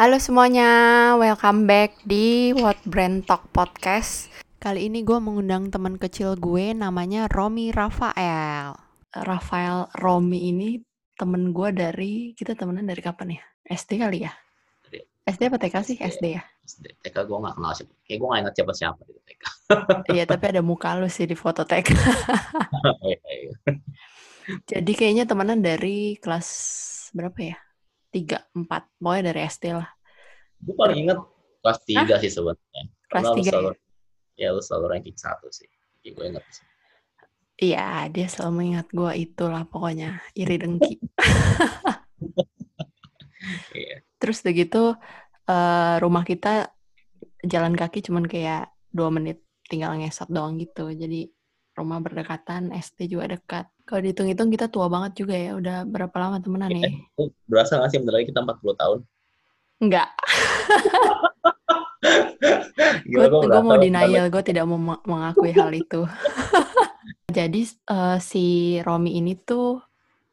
[0.00, 0.72] Halo semuanya,
[1.20, 4.32] welcome back di What Brand Talk Podcast.
[4.56, 8.80] Kali ini gue mengundang teman kecil gue namanya Romi Rafael.
[9.12, 10.80] Rafael Romi ini
[11.20, 13.44] temen gue dari, kita temenan dari kapan ya?
[13.68, 14.32] SD kali ya?
[14.88, 15.96] Dari- SD apa TK sih?
[16.00, 16.48] SD ya?
[16.64, 16.96] SD.
[17.04, 17.92] TK gue gak kenal siapa.
[18.08, 19.42] Kayak gue gak ingat siapa-siapa di TK.
[20.16, 21.92] Iya, tapi ada muka lu sih di foto TK.
[23.04, 23.52] Iya, iya.
[24.64, 26.48] Jadi kayaknya temenan dari kelas
[27.12, 27.60] berapa ya?
[28.10, 29.88] 3, 4, pokoknya dari SD lah.
[30.60, 31.18] Gue paling inget
[31.62, 32.82] kelas 3 sih sebenarnya.
[33.10, 33.52] Kelas Karena tiga ya?
[33.52, 33.70] selalu,
[34.36, 35.68] ya lu selalu ranking 1 sih.
[36.10, 36.64] Gue inget sih.
[37.60, 40.96] Iya, dia selalu mengingat gue itulah pokoknya, iri dengki.
[43.72, 44.04] Iya.
[44.20, 44.82] Terus udah gitu
[45.48, 46.68] eh, rumah kita
[47.40, 50.92] jalan kaki cuman kayak dua menit tinggal ngesot doang gitu.
[50.92, 51.30] Jadi
[51.78, 53.66] rumah berdekatan, SD juga dekat.
[53.90, 55.58] Kalau dihitung-hitung kita tua banget juga ya.
[55.58, 56.86] Udah berapa lama temenan ya?
[57.18, 58.98] Lu berasa gak sih bentar lagi kita 40 tahun?
[59.82, 60.14] Enggak,
[63.10, 63.26] gue
[63.66, 66.06] mau denial, gue tidak mau meng- mengakui hal itu.
[67.36, 68.46] Jadi eh, si
[68.84, 69.80] Romi ini tuh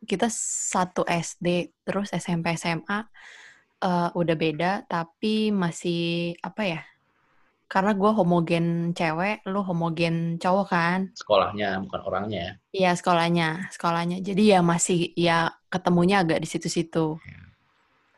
[0.04, 0.28] kita
[0.74, 3.00] satu SD, terus SMP SMA
[3.82, 6.82] eh, udah beda, tapi masih apa ya?
[7.68, 11.00] Karena gue homogen cewek, lu homogen cowok kan?
[11.12, 12.52] Sekolahnya, bukan orangnya ya.
[12.72, 14.24] Iya sekolahnya, sekolahnya.
[14.24, 17.20] Jadi ya masih ya ketemunya agak di situ-situ.
[17.20, 17.40] Iya.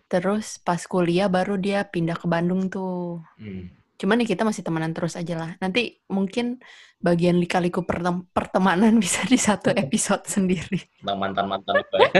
[0.09, 3.25] Terus pas kuliah baru dia pindah ke Bandung tuh.
[3.41, 3.73] Hmm.
[3.99, 5.51] Cuman nih kita masih temenan terus aja lah.
[5.57, 6.61] Nanti mungkin
[7.01, 10.77] bagian lika-liku pertem- pertemanan bisa di satu episode sendiri.
[11.01, 12.11] Tentang mantan-mantan itu ya.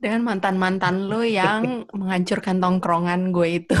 [0.00, 1.62] Dengan mantan-mantan lu yang
[1.98, 3.76] menghancurkan tongkrongan gue itu.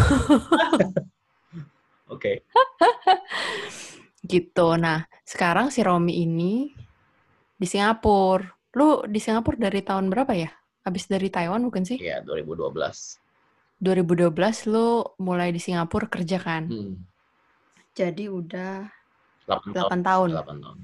[2.10, 2.44] Oke.
[4.20, 4.68] Gitu.
[4.76, 6.70] Nah, sekarang si Romi ini
[7.56, 8.44] di Singapura.
[8.76, 10.50] Lu di Singapura dari tahun berapa ya?
[10.86, 11.98] Habis dari Taiwan bukan sih?
[11.98, 12.70] Iya, 2012.
[13.80, 16.68] 2012 lu mulai di Singapura kerja kan?
[16.68, 17.00] Hmm.
[17.96, 18.86] Jadi udah
[19.48, 19.88] 8 tahun.
[19.88, 20.28] 8 tahun.
[20.36, 20.78] 8 tahun.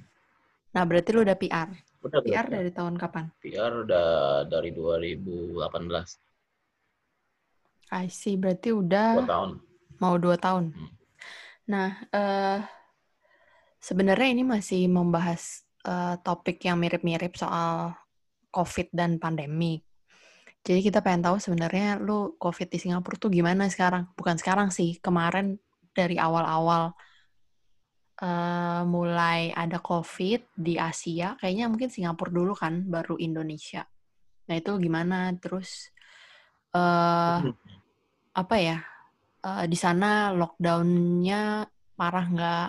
[0.75, 1.69] Nah, berarti lu udah PR.
[2.03, 2.55] Udah, PR udah.
[2.57, 3.25] dari tahun kapan?
[3.45, 4.09] PR udah
[4.49, 5.61] dari 2018.
[7.95, 9.51] I see, berarti 2 udah tahun.
[10.03, 10.75] mau 2 tahun.
[10.75, 10.96] Hmm.
[11.67, 12.61] Nah, eh
[13.83, 17.95] sebenarnya ini masih membahas eh, topik yang mirip-mirip soal
[18.51, 19.83] COVID dan pandemi.
[20.67, 24.11] Jadi kita pengen tahu sebenarnya lu COVID di Singapura tuh gimana sekarang?
[24.19, 25.59] Bukan sekarang sih, kemarin
[25.95, 26.95] dari awal-awal
[28.23, 33.87] eh, mulai ada COVID di Asia, kayaknya mungkin Singapura dulu kan, baru Indonesia.
[34.47, 35.35] Nah itu gimana?
[35.39, 35.91] Terus
[36.75, 37.41] eh
[38.37, 38.79] apa ya?
[39.47, 41.63] Eh, di sana lockdown-nya
[41.95, 42.69] parah nggak?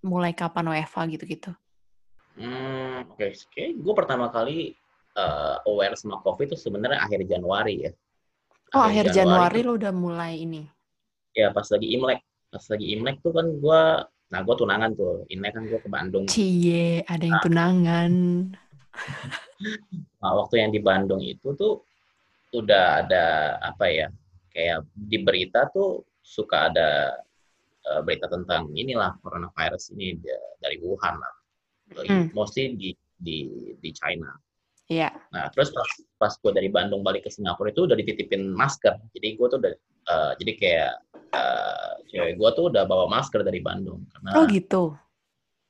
[0.00, 1.52] Mulai kapan WFA gitu-gitu?
[2.40, 3.20] Hmm, oke.
[3.20, 4.72] Oke, gue pertama kali
[5.10, 7.92] eh, aware sama COVID itu sebenarnya akhir Januari ya.
[8.72, 10.62] Oh, akhir Januari tuh- lu udah mulai ini.
[11.34, 12.22] Ya, pas lagi Imlek.
[12.50, 13.82] Pas lagi Imlek tuh kan gue,
[14.30, 15.26] nah gue tunangan tuh.
[15.28, 16.24] Imlek kan gue ke Bandung.
[16.30, 18.12] Cie, ada yang tunangan.
[20.20, 21.82] Nah, waktu yang di Bandung itu tuh
[22.54, 23.24] udah ada
[23.62, 24.06] apa ya?
[24.50, 27.16] Kayak di berita tuh suka ada
[27.80, 31.34] eh, berita tentang inilah coronavirus ini da- dari Wuhan lah.
[32.06, 32.30] Hmm.
[32.34, 33.38] Mostly di di
[33.78, 34.30] di China.
[34.90, 35.14] Iya.
[35.30, 35.86] Nah, terus pas,
[36.18, 38.98] pas gue dari Bandung balik ke Singapura itu udah dititipin masker.
[39.14, 39.72] Jadi gue tuh udah,
[40.10, 40.92] eh, jadi kayak
[41.30, 44.02] eh, cewek gue tuh udah bawa masker dari Bandung.
[44.10, 44.98] Karena, Oh gitu.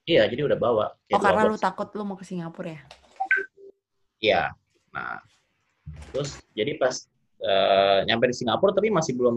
[0.09, 0.87] Iya, jadi udah bawa.
[1.05, 2.83] Kayak Oh karena lu takut lu mau ke Singapura ya?
[4.21, 4.43] Iya.
[4.97, 5.21] Nah,
[6.11, 7.05] terus jadi pas
[7.41, 9.37] eh, nyampe di Singapura tapi masih belum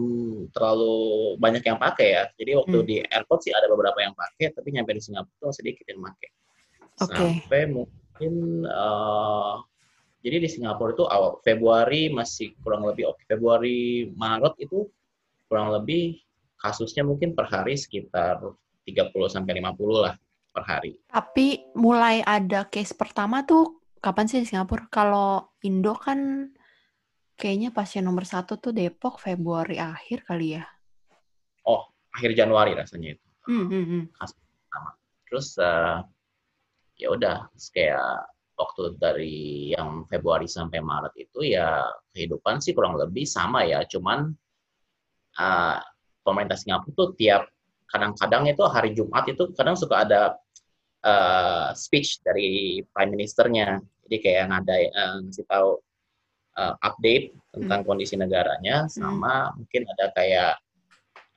[0.52, 0.94] terlalu
[1.40, 2.24] banyak yang pakai ya.
[2.36, 2.86] Jadi waktu Hmm.
[2.86, 6.28] di airport sih ada beberapa yang pakai, tapi nyampe di Singapura tuh sedikit yang pakai.
[7.00, 7.16] Oke.
[7.16, 8.34] Sampai mungkin
[8.68, 9.54] eh,
[10.24, 13.24] jadi di Singapura itu awal Februari masih kurang lebih oke.
[13.28, 14.88] Februari Maret itu
[15.48, 16.20] kurang lebih
[16.56, 18.40] kasusnya mungkin per hari sekitar
[18.88, 20.16] 30 sampai 50 lah
[20.52, 20.96] per hari.
[21.12, 24.88] Tapi mulai ada case pertama tuh kapan sih di Singapura?
[24.88, 26.48] Kalau Indo kan
[27.34, 30.64] kayaknya pasien nomor satu tuh Depok Februari akhir kali ya.
[31.66, 33.26] Oh, akhir Januari rasanya itu.
[33.44, 34.02] Hmm, hmm, hmm.
[35.28, 35.98] Terus eh,
[37.02, 41.82] ya udah kayak waktu dari yang Februari sampai Maret itu ya
[42.14, 44.30] kehidupan sih kurang lebih sama ya, cuman
[45.38, 45.78] eh,
[46.22, 47.50] pemerintah Singapura tuh tiap
[47.90, 50.22] kadang-kadang itu hari Jumat itu kadang suka ada
[51.02, 55.82] eh, speech dari prime ministernya, jadi kayak ngada eh, ngasih tahu
[56.54, 60.52] eh, update tentang kondisi negaranya, sama mungkin ada kayak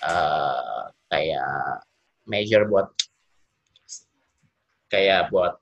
[0.01, 1.81] eh, kayak
[2.25, 2.87] measure buat
[4.87, 5.59] kayak buat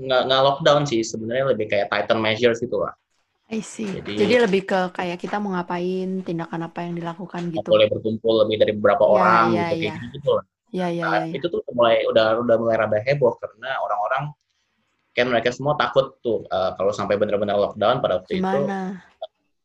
[0.00, 2.92] nggak nggak lockdown sih sebenarnya lebih kayak tighten measures gitu lah
[3.50, 3.82] I see.
[3.98, 7.66] Jadi- Jadi, lebih ke kayak kita mau ngapain, tindakan apa yang dilakukan gitu.
[7.66, 9.94] boleh berkumpul lebih dari beberapa Ya, orang ya, gitu ya.
[9.98, 10.44] kayak gitu lah.
[10.70, 11.34] Ya, ya, Nah, ya, ya.
[11.34, 14.30] itu tuh mulai udah udah mulai rada heboh karena orang-orang
[15.20, 19.04] kan mereka semua takut tuh eh, kalau sampai benar-benar lockdown pada waktu itu Gimana?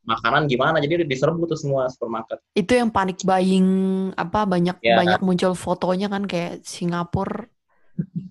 [0.05, 3.67] makanan gimana jadi diserbu tuh semua supermarket Itu yang panik buying
[4.13, 4.95] apa banyak Ya.
[5.01, 7.49] banyak muncul fotonya kan kayak Singapura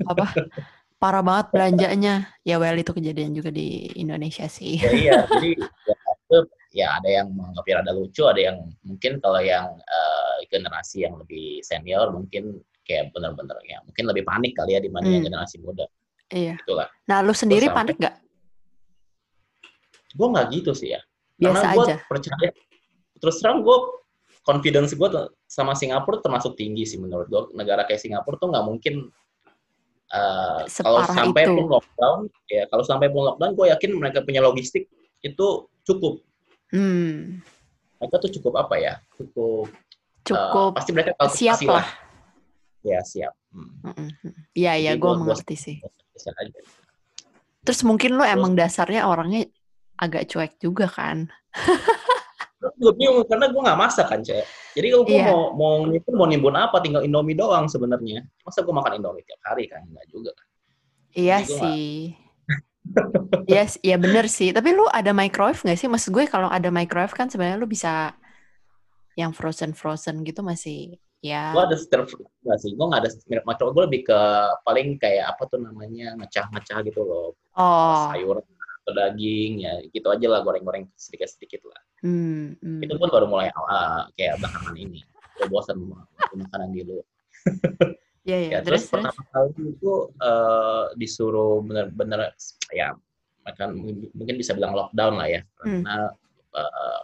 [0.07, 0.25] apa
[1.03, 2.15] parah banget belanjanya.
[2.47, 4.79] Ya well itu kejadian juga di Indonesia sih.
[4.81, 5.51] ya iya jadi
[5.91, 6.39] ya, itu,
[6.79, 8.57] ya ada yang menganggap ya ada lucu ada yang
[8.87, 14.53] mungkin kalau yang eh, generasi yang lebih senior mungkin kayak benar-benar ya mungkin lebih panik
[14.55, 15.27] kali ya dibanding Hmm.
[15.27, 15.85] generasi muda
[16.27, 16.55] Iya.
[16.57, 18.15] itulah Nah, lu sendiri sampai- panik gak?
[20.11, 21.01] gue nggak gitu sih ya
[21.35, 21.97] Biasa karena gue aja.
[22.07, 22.51] percaya
[23.17, 23.77] terus terang gue
[24.41, 25.09] confidence gue
[25.45, 28.95] sama Singapura termasuk tinggi sih menurut gue negara kayak Singapura tuh nggak mungkin
[30.07, 31.53] eh, kalau sampai itu.
[31.53, 34.87] pun lockdown ya kalau sampai pun lockdown gue yakin mereka punya logistik
[35.21, 35.47] itu
[35.83, 36.23] cukup
[36.71, 37.39] Hmm,
[37.97, 41.87] mereka tuh cukup apa ya cukup eh, cukup pasti mereka siap lah.
[42.83, 44.11] ya siap hmm.
[44.53, 45.77] Iya, iya, Jadi gue gua- gua- mengerti sih.
[46.15, 46.61] Bisa aja.
[47.61, 49.51] Terus mungkin lu emang dasarnya orangnya
[49.97, 51.27] agak cuek juga kan?
[52.65, 54.41] gue bingung karena gue nggak masak kan cek
[54.73, 55.29] jadi kalau gue Iya.
[55.29, 59.37] mau mau nimbun mau nimbun apa tinggal indomie doang sebenarnya masa gue makan indomie tiap
[59.45, 60.47] hari kan nggak juga kan
[61.13, 61.87] Iya Jadi sih.
[63.47, 64.51] Iya, s- iya bener sih.
[64.51, 65.87] Tapi lu ada microwave nggak sih?
[65.87, 68.17] Maksud gue kalau ada microwave kan sebenarnya lu bisa
[69.15, 71.57] yang frozen frozen gitu masih ya.
[71.57, 74.21] gue ada stir nggak sih gue nggak ada mirip macro gue lebih ke
[74.69, 78.43] paling kayak apa tuh namanya ngecah-ngecah gitu loh Oh, sayur
[78.85, 82.81] atau daging ya gitu aja lah goreng-goreng sedikit-sedikit lah hmm, hmm.
[82.85, 85.01] itu pun baru mulai awal kayak belakangan ini
[85.41, 87.07] gue bosan makan makanan di luar
[88.25, 88.51] Iya, iya.
[88.53, 92.37] ya Terus, terus, pertama kali itu eh, disuruh bener-bener
[92.77, 92.93] ya
[93.45, 93.69] makan
[94.13, 95.81] mungkin bisa bilang lockdown lah ya Hmm.
[95.81, 95.97] karena
[96.61, 97.01] eh,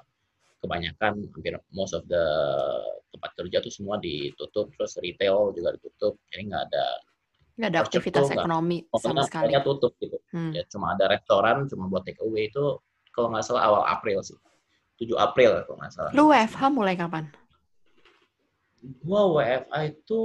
[0.61, 2.25] kebanyakan hampir most of the
[3.11, 6.87] tempat kerja tuh semua ditutup terus retail juga ditutup jadi nggak ada
[7.57, 9.53] Nggak ada aktivitas tuh ekonomi sama pokoknya, sekali.
[9.61, 10.53] tutup gitu Hmm.
[10.53, 12.79] ya cuma ada restoran cuma buat take away itu
[13.11, 14.37] kalau nggak salah awal April sih
[14.97, 17.25] 7 April kalau nggak salah Lu WFH mulai kapan?
[19.01, 20.21] gua WFA itu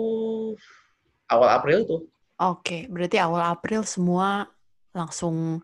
[1.28, 1.98] awal April itu
[2.36, 4.44] Oke, berarti awal April semua
[4.92, 5.64] langsung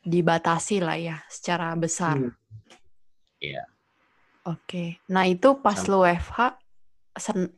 [0.00, 2.14] dibatasi lah ya secara besar.
[2.14, 2.30] Hmm.
[3.38, 3.66] Iya.
[4.48, 6.56] Oke, nah itu pas Sam- lu WFH,
[7.20, 7.52] sen-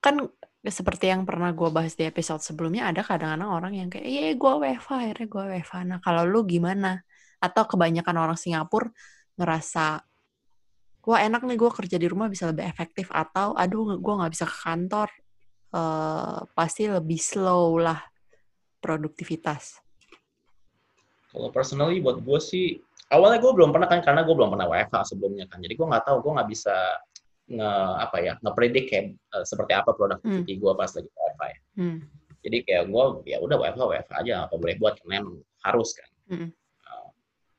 [0.00, 0.24] kan
[0.64, 4.52] seperti yang pernah gue bahas di episode sebelumnya, ada kadang-kadang orang yang kayak, iya gue
[4.60, 5.76] WFH, akhirnya gue WFH.
[5.84, 7.04] Nah kalau lu gimana?
[7.40, 8.88] Atau kebanyakan orang Singapura
[9.36, 10.00] ngerasa,
[11.04, 14.44] wah enak nih gue kerja di rumah bisa lebih efektif, atau aduh gue nggak bisa
[14.48, 15.08] ke kantor,
[15.76, 18.00] eh, pasti lebih slow lah
[18.80, 19.80] produktivitas.
[21.30, 25.14] Kalau personally buat gue sih awalnya gue belum pernah kan karena gue belum pernah WFH
[25.14, 25.58] sebelumnya kan.
[25.58, 26.76] Jadi gue nggak tahu gue nggak bisa
[27.50, 31.60] nge apa ya ngepredik kayak eh, seperti apa productivity gue pas lagi WFH ya.
[31.76, 31.98] Hmm.
[32.40, 35.36] Jadi kayak gue ya udah WFH WFH aja apa boleh buat karena emang
[35.66, 36.10] harus kan.
[36.30, 36.48] Mm-mm.
[36.86, 37.08] Uh,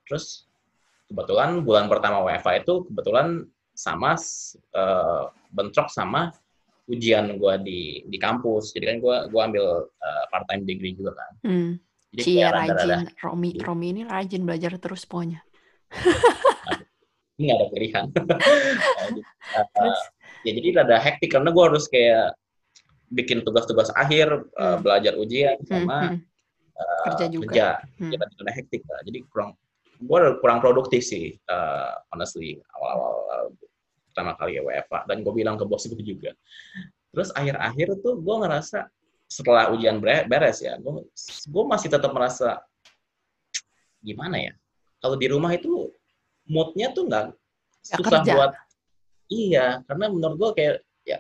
[0.10, 0.50] terus
[1.12, 4.16] kebetulan bulan pertama WFH itu kebetulan sama
[4.74, 6.32] eh, bentrok sama
[6.90, 8.74] ujian gue di di kampus.
[8.74, 9.86] Jadi kan gue gua ambil
[10.32, 11.32] part time degree juga kan.
[11.46, 11.72] Hmm.
[12.12, 13.52] Jadi rada-rada rajin, Romi.
[13.56, 15.40] Romi ini rajin belajar terus pokoknya.
[17.38, 18.06] Ini nggak ada pilihan.
[18.14, 20.00] Uh, Terus?
[20.42, 22.34] ya jadi rada hektik karena gue harus kayak
[23.12, 24.82] bikin tugas-tugas akhir, uh, Hmm.
[24.82, 26.20] belajar ujian Hmm, sama hmm.
[26.80, 27.44] uh, Kerja juga.
[27.52, 27.68] kerja.
[28.00, 28.12] Hmm.
[28.14, 29.02] Ya, rada hektik lah.
[29.04, 29.52] Jadi kurang
[30.02, 33.48] gue kurang produktif sih, uh, honestly awal-awal uh,
[34.10, 36.34] pertama kali ya WFA dan gue bilang ke bos gue juga.
[37.12, 38.88] Terus akhir-akhir tuh gue ngerasa
[39.28, 41.06] setelah ujian beres ya, gue
[41.48, 42.60] gue masih tetap merasa
[44.02, 44.54] gimana ya?
[45.02, 45.90] Kalau di rumah itu
[46.46, 47.34] moodnya tuh nggak
[47.82, 48.34] susah kerja.
[48.38, 48.52] buat
[49.28, 51.18] iya karena menurut gue kayak ya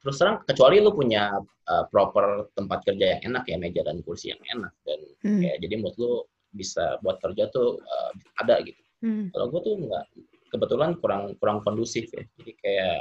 [0.00, 4.34] terus terang kecuali lu punya uh, proper tempat kerja yang enak ya meja dan kursi
[4.34, 5.36] yang enak dan Hmm.
[5.38, 8.10] kayak jadi mood lu bisa buat kerja tuh uh,
[8.40, 9.28] ada gitu Hmm.
[9.32, 10.04] kalau gue tuh nggak
[10.48, 12.98] kebetulan kurang kurang kondusif ya jadi kayak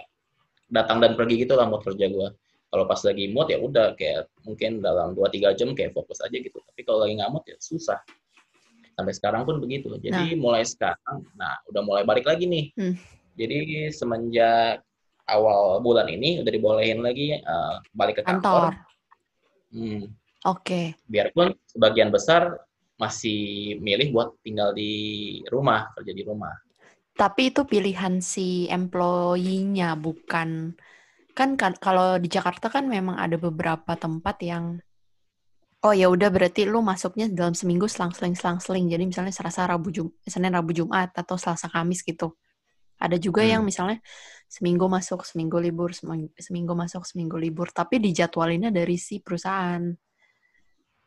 [0.70, 2.28] datang dan pergi gitu lah mood kerja gue
[2.70, 6.60] kalau pas lagi mood ya udah kayak mungkin dalam 2-3 jam kayak fokus aja gitu
[6.62, 7.98] tapi kalau lagi nggak mood ya susah
[9.00, 9.96] sampai sekarang pun begitu.
[9.96, 12.66] Jadi mulai sekarang nah udah mulai balik lagi nih.
[12.76, 12.96] Hmm.
[13.40, 14.84] jadi semenjak
[15.32, 18.76] awal bulan ini udah dibolehin lagi eh, balik ke Kantor.
[18.76, 18.88] kantor.
[19.72, 20.04] Hmm,
[20.44, 20.98] Oke.
[21.08, 22.58] biarpun sebagian besar
[23.00, 24.92] masih milih buat tinggal di
[25.48, 26.52] rumah kerja di rumah.
[27.16, 30.76] Tapi itu pilihan si employee-nya bukan.
[31.38, 34.84] Kan kan kalau di Jakarta kan memang ada beberapa tempat yang
[35.80, 38.86] Oh ya udah berarti lu masuknya dalam seminggu selang-seling selang-seling.
[38.92, 42.36] Jadi misalnya Selasa, Rabu, Jum Senin, Rabu, Jumat atau Selasa, Kamis gitu.
[43.00, 43.52] Ada juga Hmm.
[43.56, 44.04] yang misalnya
[44.52, 47.72] seminggu masuk, seminggu libur, seming- seminggu masuk, seminggu libur.
[47.72, 49.84] Tapi dijadwalinnya dari si perusahaan.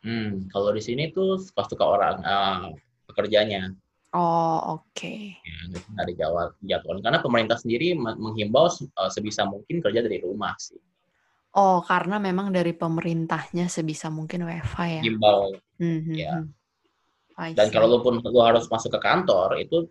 [0.03, 2.67] Hmm, kalau di sini tuh suka-suka orang eh,
[3.07, 3.71] pekerjanya
[4.13, 5.15] Oh oke.
[5.47, 5.57] ya,
[5.99, 6.99] dari Jawa jadwal.
[7.05, 10.79] Karena pemerintah sendiri me- menghimbau eh, sebisa mungkin kerja dari rumah sih.
[11.53, 15.03] Oh karena memang dari pemerintahnya sebisa mungkin WFH ya.
[15.05, 15.53] Himbau.
[15.77, 16.35] Hmm, hmm, Ya.
[17.37, 17.75] I Dan see.
[17.77, 19.85] kalau lu pun lu harus masuk ke kantor itu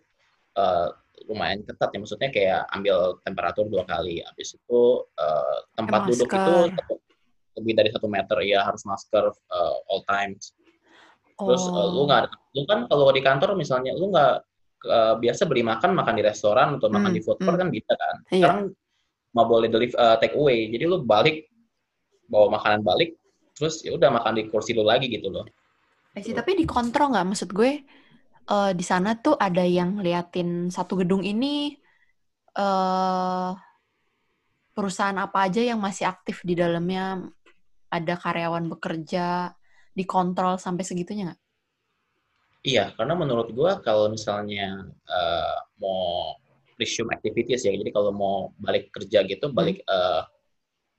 [0.58, 0.88] eh,
[1.30, 1.98] lumayan ketat ya.
[2.02, 4.22] Maksudnya kayak ambil temperatur dua kali.
[4.26, 4.80] Habis itu
[5.18, 6.74] eh, tempat duduk itu masker.
[6.82, 6.98] tetap
[7.52, 10.54] lebih dari satu meter ya harus masker eh, all times.
[11.38, 12.06] Terus eh, lu Oh.
[12.10, 12.22] nggak,
[12.58, 14.34] lu kan kalau di kantor misalnya lu nggak
[14.90, 17.62] eh, biasa beli makan makan di restoran atau makan Hmm, di food court hmm.
[17.62, 18.16] kan bisa kan.
[18.30, 18.38] Iya.
[18.42, 18.60] Sekarang
[19.32, 20.66] mau boleh deliver eh, take away.
[20.70, 21.46] Jadi lu balik
[22.32, 23.12] bawa makanan balik,
[23.52, 25.44] terus ya udah makan di kursi lu lagi gitu loh.
[26.16, 27.26] Eh sih, tapi dikontrol nggak?
[27.28, 27.70] Maksud gue
[28.52, 31.76] eh, di sana tuh ada yang liatin satu gedung ini
[32.56, 33.50] eh
[34.72, 37.20] perusahaan apa aja yang masih aktif di dalamnya,
[37.92, 39.52] ada karyawan bekerja,
[39.92, 41.40] dikontrol sampai segitunya nggak?
[42.64, 46.32] Iya, karena menurut gua kalau misalnya eh, mau
[46.80, 50.22] resume activities ya, jadi kalau mau balik kerja gitu, balik eh,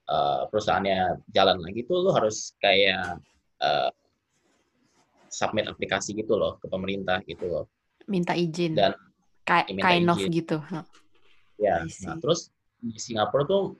[0.09, 3.19] eh, perusahaannya jalan lagi tuh lu harus kayak
[3.63, 3.91] eh,
[5.33, 7.65] submit aplikasi gitu loh ke pemerintah gitu loh.
[8.05, 8.93] Minta izin, Dan
[9.43, 10.31] Ki- minta kind of izin.
[10.31, 10.57] gitu.
[10.69, 10.85] Nah,
[11.61, 12.49] Ya, nah terus
[12.81, 13.77] di Singapura tuh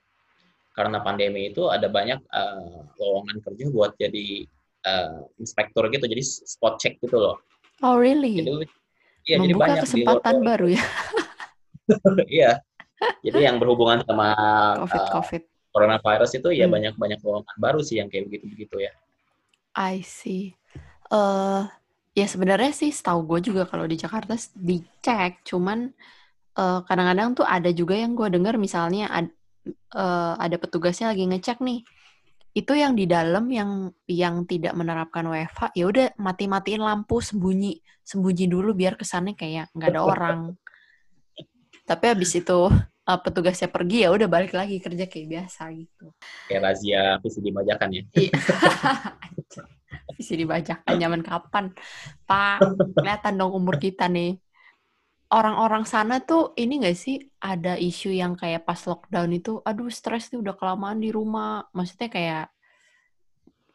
[0.78, 4.48] karena pandemi itu ada banyak eh, lowongan kerja buat jadi
[4.84, 7.38] eh, inspektor gitu, jadi spot check gitu loh.
[7.84, 8.40] Oh really?
[8.40, 8.64] Jadi lu-
[9.28, 10.84] iya, jadi Membuka banyak kesempatan baru ya,
[12.40, 12.52] Iya.
[13.24, 14.32] Jadi yang berhubungan sama
[14.84, 15.44] COVID uh, COVID.
[15.74, 16.74] Coronavirus itu ya Hmm.
[16.76, 18.92] banyak-banyak lowongan baru sih yang kayak begitu-begitu ya.
[19.76, 20.54] I see.
[21.14, 21.64] eh
[22.20, 24.34] ya sebenarnya sih setahu gue juga kalau di Jakarta
[24.70, 25.80] dicek, cuman
[26.60, 29.36] eh, kadang-kadang tuh ada juga yang gue dengar misalnya ad-
[30.04, 31.80] eh, ada petugasnya lagi ngecek nih,
[32.60, 33.72] itu yang di dalam yang
[34.10, 39.92] yang tidak menerapkan WFH, ya udah mati-matiin lampu sembunyi sembunyi dulu biar kesannya kayak nggak
[39.94, 40.40] ada orang.
[41.84, 42.60] Tapi habis itu
[43.04, 46.06] eh, petugasnya pergi ya udah balik lagi kerja kayak biasa gitu.
[46.48, 48.04] Kayak razia VCD bajakan ya.
[48.16, 48.32] Iya.
[50.20, 51.66] Isi dibacakan zaman kapan?
[52.24, 52.58] Pak,
[52.96, 54.38] kelihatan dong umur kita nih.
[55.34, 60.30] Orang-orang sana tuh ini gak sih ada isu yang kayak pas lockdown itu, aduh stres
[60.30, 61.66] nih udah kelamaan di rumah.
[61.74, 62.46] Maksudnya kayak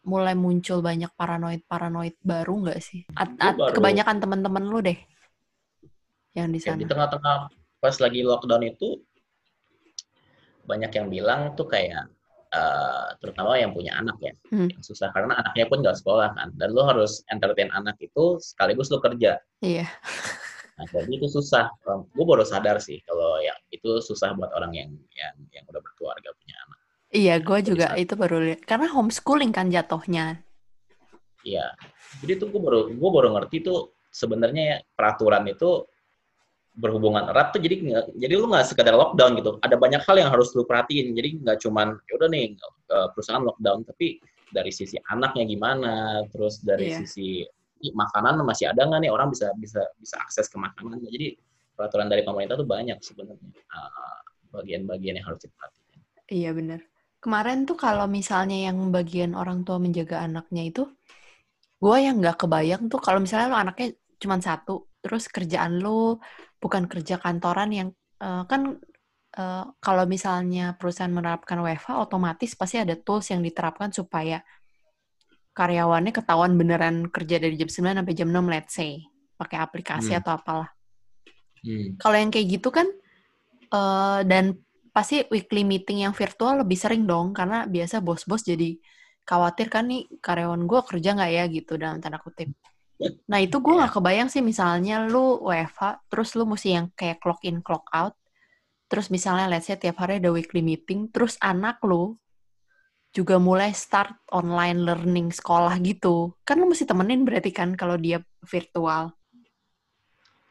[0.06, 3.02] mulai muncul banyak paranoid-paranoid baru nggak sih?
[3.12, 4.98] At- Gua at- baru- kebanyakan teman-teman lu deh
[6.32, 6.88] yang di Ya, di sana.
[6.88, 7.36] tengah-tengah
[7.82, 9.02] pas lagi lockdown itu
[10.68, 12.12] banyak yang bilang tuh kayak
[12.52, 14.68] uh, terutama yang punya anak ya, Hmm.
[14.68, 18.92] yang susah karena anaknya pun nggak sekolah kan, dan lo harus entertain anak itu sekaligus
[18.92, 19.40] lo kerja.
[19.64, 19.88] Iya.
[20.78, 21.66] Nah, jadi itu susah.
[22.14, 26.30] Gue baru sadar sih kalau ya itu susah buat orang yang yang yang udah berkeluarga
[26.38, 26.78] punya anak.
[27.10, 28.62] Iya, gue juga saat- itu baru lihat.
[28.62, 30.38] Karena homeschooling kan jatuhnya.
[31.42, 31.74] Iya.
[32.22, 35.82] Jadi tuh gue baru gue baru ngerti tuh sebenarnya ya, peraturan itu
[36.78, 39.50] berhubungan erat tuh jadi jadi lu nggak sekadar lockdown gitu.
[39.66, 41.10] Ada banyak hal yang harus lu perhatiin.
[41.18, 42.54] Jadi nggak cuman ya udah nih
[43.12, 47.02] perusahaan lockdown, tapi dari sisi anaknya gimana, terus dari Iya.
[47.04, 47.42] sisi
[47.82, 51.10] "Ih, makanan masih ada nggak nih orang bisa bisa bisa akses ke makanannya.
[51.10, 51.26] Jadi
[51.76, 54.18] peraturan dari pemerintah tuh banyak sebenarnya eh,
[54.54, 55.98] bagian-bagian yang harus diperhatikan.
[56.30, 56.80] Iya bener.
[57.18, 60.82] Kemarin tuh kalau misalnya yang bagian orang tua menjaga anaknya itu,
[61.82, 66.18] gue yang nggak kebayang tuh kalau misalnya lo anaknya cuma satu, terus kerjaan lo
[66.58, 67.88] bukan kerja kantoran yang
[68.18, 68.76] eh, kan
[69.38, 74.42] eh, kalau misalnya perusahaan menerapkan WFH, otomatis pasti ada tools yang diterapkan supaya
[75.58, 79.02] karyawannya ketahuan beneran kerja dari jam 9 sampai jam 6, let's say.
[79.34, 80.20] Pakai aplikasi Hmm.
[80.22, 80.70] atau apalah.
[81.66, 81.98] Hmm.
[81.98, 82.86] Kalau yang kayak gitu kan,
[83.74, 84.54] eh dan
[84.94, 88.78] pasti weekly meeting yang virtual lebih sering dong, karena biasa bos-bos jadi
[89.26, 92.48] khawatir kan nih karyawan gue kerja nggak ya gitu dalam tanda kutip.
[92.98, 97.38] Nah itu gue nggak kebayang sih misalnya lu WFH, terus lu mesti yang kayak clock
[97.46, 98.18] in clock out,
[98.90, 102.18] terus misalnya let's say tiap hari ada weekly meeting, terus anak lu
[103.14, 106.34] juga mulai start online learning sekolah gitu.
[106.42, 109.14] Kan lu mesti temenin berarti kan kalau dia virtual.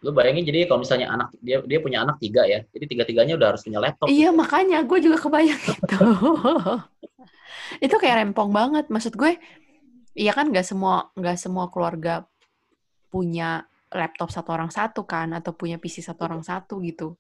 [0.06, 3.48] Lu bayangin jadi kalau misalnya anak dia dia punya anak tiga ya, jadi tiga-tiganya udah
[3.52, 4.08] harus punya laptop.
[4.08, 6.00] Iya makanya gue juga kebayang gitu.
[7.84, 8.88] itu kayak rempong banget.
[8.88, 9.36] Maksud gue,
[10.16, 12.24] iya kan nggak semua nggak semua keluarga
[13.08, 17.16] punya laptop satu orang satu kan, atau punya PC satu orang satu gitu.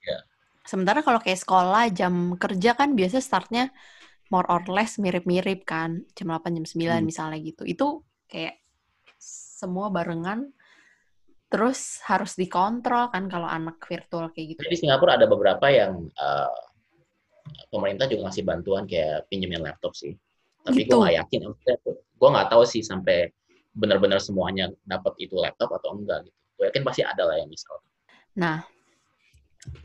[0.00, 0.24] Iya.
[0.64, 3.68] Sementara kalau kayak sekolah jam kerja kan biasa startnya
[4.30, 7.04] more or less mirip-mirip kan, jam 8 jam 9 Hmm.
[7.04, 7.62] misalnya gitu.
[7.66, 8.60] Itu kayak
[9.20, 10.48] semua barengan
[11.50, 14.60] terus harus dikontrol kan kalau anak virtual kayak gitu.
[14.62, 16.56] Jadi di Singapura ada beberapa yang uh,
[17.74, 20.14] pemerintah juga ngasih bantuan kayak pinjemin laptop sih.
[20.62, 20.94] Tapi Gitu.
[20.94, 21.40] gue nggak yakin.
[21.90, 23.34] Gue nggak tahu sih sampai
[23.80, 26.36] benar-benar semuanya dapat itu laptop atau enggak gitu.
[26.60, 27.80] Gue yakin pasti ada lah yang misal.
[28.36, 28.60] Nah,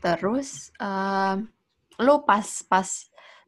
[0.04, 1.48] terus em,
[1.96, 2.88] lu pas pas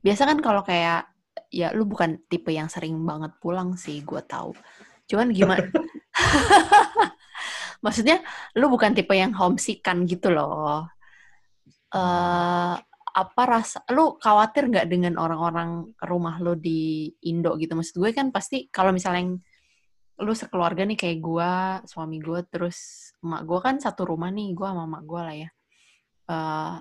[0.00, 1.04] biasa kan kalau kayak
[1.52, 4.56] ya lu bukan tipe yang sering banget pulang sih, gue tahu.
[5.04, 5.64] Cuman gimana?
[7.84, 8.24] Maksudnya
[8.56, 10.88] lu bukan tipe yang homesick kan gitu loh.
[11.88, 12.76] eh
[13.18, 17.74] apa rasa lu khawatir nggak dengan orang-orang rumah lu di Indo gitu?
[17.74, 19.34] Maksud gue kan pasti kalau misalnya yang
[20.18, 21.52] lu sekeluarga nih kayak gue,
[21.86, 25.50] suami gue, terus emak gue kan satu rumah nih, gue sama emak gue lah ya.
[26.28, 26.76] eh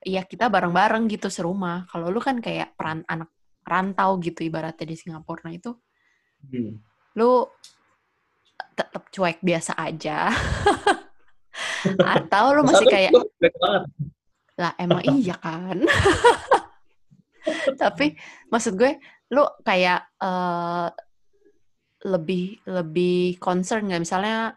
[0.00, 1.84] ya kita bareng-bareng gitu serumah.
[1.92, 3.28] Kalau lu kan kayak peran anak
[3.68, 5.46] rantau gitu ibaratnya di Singapura.
[5.46, 5.72] Nah itu
[6.40, 6.80] Hmm.
[7.20, 7.44] lu
[8.72, 10.32] tetap cuek biasa aja.
[12.16, 13.12] Atau lu masih kayak
[14.56, 15.84] lah emang iya kan.
[17.80, 18.16] Tapi
[18.48, 18.96] maksud gue
[19.36, 20.88] lu kayak eh,
[22.00, 24.56] lebih lebih concern nggak misalnya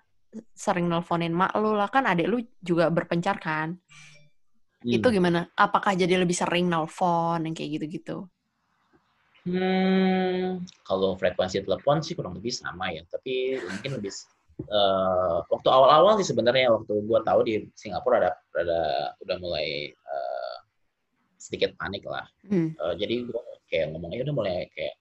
[0.55, 3.77] sering nelfonin mak lu lah kan adik lu juga berpencar kan.
[4.83, 4.91] Hmm.
[4.99, 5.47] Itu gimana?
[5.55, 8.27] Apakah jadi lebih sering nelfon yang kayak gitu-gitu?
[9.43, 14.11] Hmm, kalau frekuensi telepon sih kurang lebih sama ya, tapi mungkin lebih
[14.63, 18.81] eh, waktu awal-awal sih sebenarnya waktu gua tahu di Singapura ada ada
[19.19, 20.55] udah mulai eh,
[21.35, 22.23] sedikit panik lah.
[22.47, 22.71] Hmm.
[22.71, 24.95] Eh, jadi gua kayak ngomongnya udah mulai kayak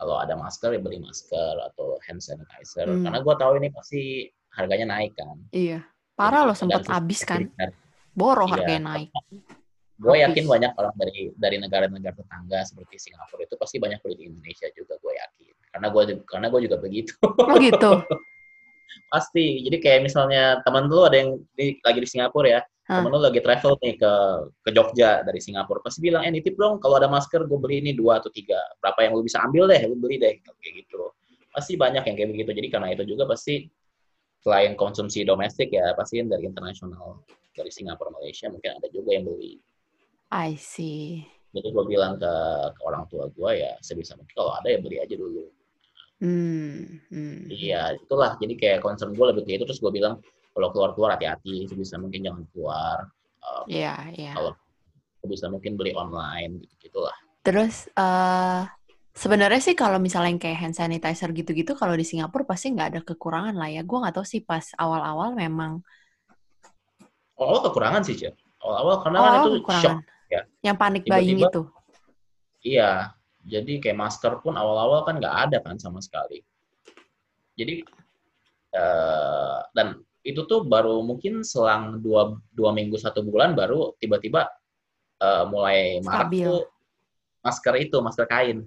[0.00, 3.04] kalau ada masker ya beli masker atau hand sanitizer Hmm.
[3.04, 4.24] karena gua tahu ini pasti
[4.56, 5.36] harganya naik kan.
[5.52, 5.84] Iya.
[6.16, 7.44] Parah loh sempat habis kan.
[8.16, 8.52] Boro Iya.
[8.56, 9.12] harganya naik.
[10.00, 14.24] Gue yakin banyak orang dari dari negara-negara tetangga seperti Singapura itu pasti banyak beli di
[14.32, 18.00] Indonesia juga gue yakin karena gue karena gue juga begitu Oh gitu.
[19.12, 22.60] pasti jadi kayak misalnya teman lu ada yang di, lagi di Singapura ya.
[22.98, 24.12] Temen lu lagi travel nih ke
[24.66, 25.78] ke Jogja dari Singapura.
[25.78, 28.58] Pasti bilang eh nitip dong kalau ada masker gue beli ini dua atau tiga.
[28.82, 31.14] Berapa yang lu bisa ambil deh lu beli deh kayak gitu.
[31.54, 32.50] Pasti banyak yang kayak begitu.
[32.50, 33.70] Jadi karena itu juga pasti
[34.40, 37.20] selain konsumsi domestik ya pasti dari internasional
[37.52, 39.60] dari Singapura Malaysia mungkin ada juga yang beli.
[40.30, 41.26] I see.
[41.50, 42.32] jadi gue bilang ke,
[42.78, 45.50] ke orang tua gue ya sebisa mungkin kalau ada ya beli aja dulu.
[46.20, 47.00] Hmm.
[47.10, 47.48] hmm.
[47.50, 48.36] iya itulah.
[48.38, 51.96] Jadi kayak concern gue lebih ke itu terus gue bilang kalau keluar keluar hati-hati sebisa
[51.96, 53.08] mungkin jangan keluar
[53.40, 54.32] Eh, Iya, iya.
[54.36, 54.52] kalau
[55.16, 58.62] sebisa mungkin beli online gitu gitulah Terus eh
[59.10, 63.00] sebenarnya sih kalau misalnya yang kayak hand sanitizer gitu-gitu kalau di Singapura pasti nggak ada
[63.00, 63.80] kekurangan lah ya.
[63.80, 65.80] Gue nggak tahu sih pas awal-awal memang
[67.34, 68.36] awal kekurangan sih Cil.
[68.60, 69.82] awal-awal karena kan awal itu kekurangan.
[69.82, 70.40] shock ya.
[70.60, 71.62] Yang panik buying Tiba-tiba- itu.
[72.60, 72.90] iya
[73.40, 76.44] jadi kayak masker pun awal-awal kan nggak ada kan sama sekali
[77.56, 77.80] jadi
[78.70, 84.48] eh, dan itu tuh baru mungkin selang dua dua minggu satu bulan baru tiba-tiba
[85.22, 86.44] eh, mulai Stabil.
[86.44, 86.60] tuh
[87.44, 88.58] masker itu masker kain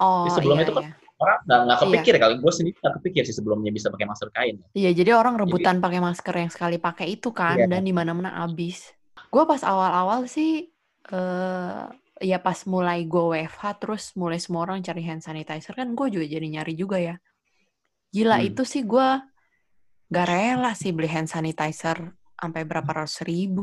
[0.00, 0.90] Oh, Jadi sebelum iya, itu kan iya.
[1.22, 1.84] orang nggak nggak Iya.
[1.86, 5.34] kepikir kali gue sendiri nggak kepikir sih sebelumnya bisa pakai masker kain Iya, jadi orang
[5.42, 7.66] rebutan pakai masker yang sekali pakai itu kan Iya.
[7.70, 8.76] dan di mana-mana habis.
[9.32, 10.70] Gue pas awal-awal sih
[11.08, 11.82] eh
[12.30, 16.26] ya pas mulai gue WFH terus mulai semua orang cari hand sanitizer kan gue juga
[16.34, 17.14] jadi nyari juga ya.
[18.14, 18.48] Gila Hmm.
[18.48, 19.08] itu sih gue
[20.14, 21.98] gak rela sih beli hand sanitizer
[22.40, 23.62] sampai berapa ratus ribu.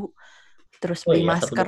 [0.81, 1.67] Terus oh beli iya masker.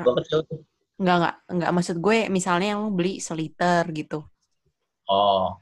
[0.99, 1.71] Enggak, enggak, enggak.
[1.77, 4.17] Maksud gue misalnya yang lu beli seliter gitu.
[5.07, 5.59] oh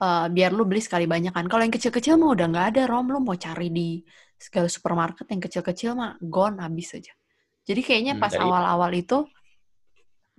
[0.00, 1.44] Eh, biar lu beli sekali banyak kan.
[1.50, 3.06] Kalau yang kecil-kecil mah udah nggak ada, Rom.
[3.12, 4.00] Lu mau cari di
[4.44, 7.12] segala supermarket yang kecil-kecil mah gone habis aja.
[7.68, 9.14] Jadi kayaknya Hmm, pas awal-awal itu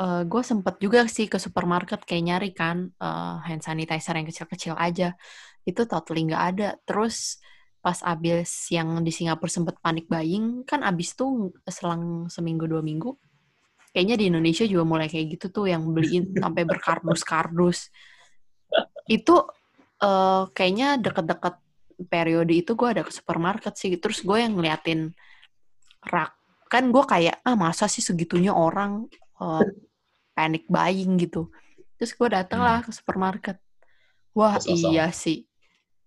[0.02, 4.74] eh gue sempet juga sih ke supermarket kayak nyari kan eh, hand sanitizer yang kecil-kecil
[4.86, 5.06] aja.
[5.70, 6.66] Itu totally nggak ada.
[6.88, 7.16] Terus
[7.82, 13.18] pas abis yang di Singapura sempet panik buying, kan abis tuh selang seminggu dua minggu.
[13.92, 17.90] Kayaknya di Indonesia juga mulai kayak gitu tuh yang beliin sampai berkardus-kardus.
[19.10, 19.50] Itu
[19.98, 21.56] eh, kayaknya deket-deket
[22.08, 23.98] periode itu gue ada ke supermarket sih.
[23.98, 25.12] Terus gue yang ngeliatin
[26.06, 26.38] rak.
[26.70, 29.10] Kan gue kayak, ah masa sih segitunya orang
[29.42, 29.66] eh,
[30.38, 31.50] panic buying gitu.
[31.98, 33.58] Terus gue dateng lah ke supermarket.
[34.38, 35.50] Wah iya sih.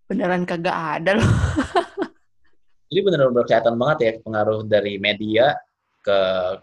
[0.07, 1.31] Beneran kagak ada loh.
[2.93, 5.57] Jadi benar-benar kelihatan banget ya pengaruh dari media
[6.05, 6.19] ke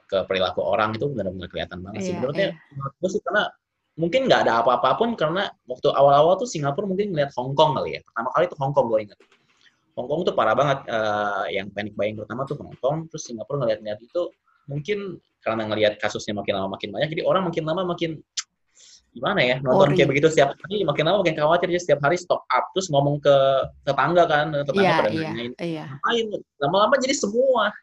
[0.05, 2.13] ke perilaku orang itu benar-benar kelihatan banget sih.
[2.13, 2.69] Iya, Menurutnya iya.
[2.71, 3.43] menurut gue sih karena
[3.99, 7.97] mungkin nggak ada apa-apa pun karena waktu awal-awal tuh Singapura mungkin ngeliat Hong Kong kali
[7.97, 8.01] ya.
[8.05, 9.19] Pertama kali tuh Hong Kong gue ingat.
[9.97, 13.65] Hong Kong tuh parah banget eh, yang panic buying pertama tuh Hong Kong, terus Singapura
[13.65, 14.31] ngeliat-ngeliat itu
[14.69, 18.21] mungkin karena ngelihat kasusnya makin lama makin banyak, jadi orang makin lama makin
[19.11, 19.95] gimana ya nonton Ori.
[19.99, 23.19] kayak begitu setiap hari makin lama makin khawatir dia setiap hari stock up terus ngomong
[23.19, 23.35] ke
[23.83, 25.51] tetangga kan tetangga Iya, pada iya, nanyain
[25.91, 26.25] ngapain
[26.63, 27.75] lama-lama jadi semua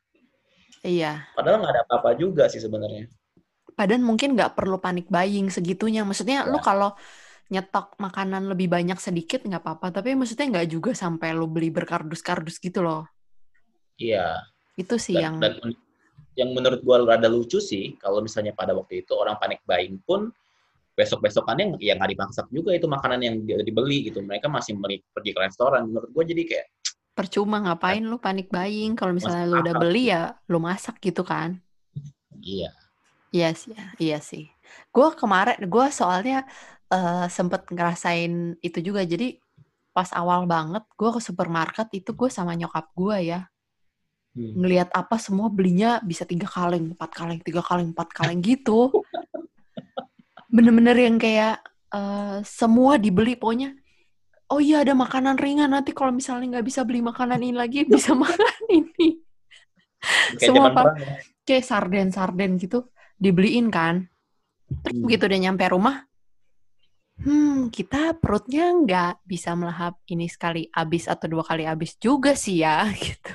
[0.80, 1.28] iya.
[1.36, 3.12] padahal nggak ada apa-apa juga sih sebenarnya
[3.78, 6.02] Padahal mungkin nggak perlu panik buying segitunya.
[6.02, 6.66] Maksudnya lu Ya.
[6.66, 6.90] kalau
[7.46, 9.94] nyetok makanan lebih banyak sedikit nggak apa-apa.
[10.02, 13.06] Tapi maksudnya nggak juga sampai lu beli berkardus-kardus gitu loh.
[13.94, 14.34] iya
[14.74, 15.78] Itu sih yang dan, dan
[16.34, 20.34] yang menurut gua rada lucu sih kalau misalnya pada waktu itu orang panik buying pun
[20.98, 24.96] besok besokannya ya nggak dimasak juga itu makanan yang di- dibeli gitu mereka masih beli
[25.14, 26.66] pergi ke restoran menurut gua jadi kayak
[27.18, 29.82] percuma ngapain lu panik buying kalau misalnya lu udah akal.
[29.82, 31.50] beli ya lu masak gitu kan.
[32.42, 32.70] iya
[33.36, 34.42] Iya sih, iya sih.
[34.94, 36.34] Gue kemarin, gue soalnya
[36.92, 38.32] eh, sempet ngerasain
[38.66, 39.00] itu juga.
[39.12, 39.24] Jadi
[39.96, 43.38] pas awal banget, gue ke supermarket itu gue sama nyokap gue ya.
[44.36, 44.54] Hmm.
[44.58, 48.90] Ngelihat apa semua belinya bisa tiga kaleng, empat kaleng, tiga kaleng, empat kaleng gitu.
[50.48, 51.60] Bener-bener yang kayak
[51.92, 53.76] eh, semua dibeli pokoknya.
[54.48, 58.16] Oh iya ada makanan ringan nanti kalau misalnya nggak bisa beli makanan ini lagi bisa
[58.16, 59.20] makan ini.
[60.36, 61.14] kayak Semua apa- ya.
[61.44, 64.08] Kayak sarden-sarden gitu dibeliin kan.
[64.84, 65.04] Terus Hmm.
[65.04, 65.96] begitu udah nyampe rumah,
[67.24, 72.60] hmm, kita perutnya nggak bisa melahap ini sekali habis atau dua kali habis juga sih
[72.60, 73.32] ya, gitu.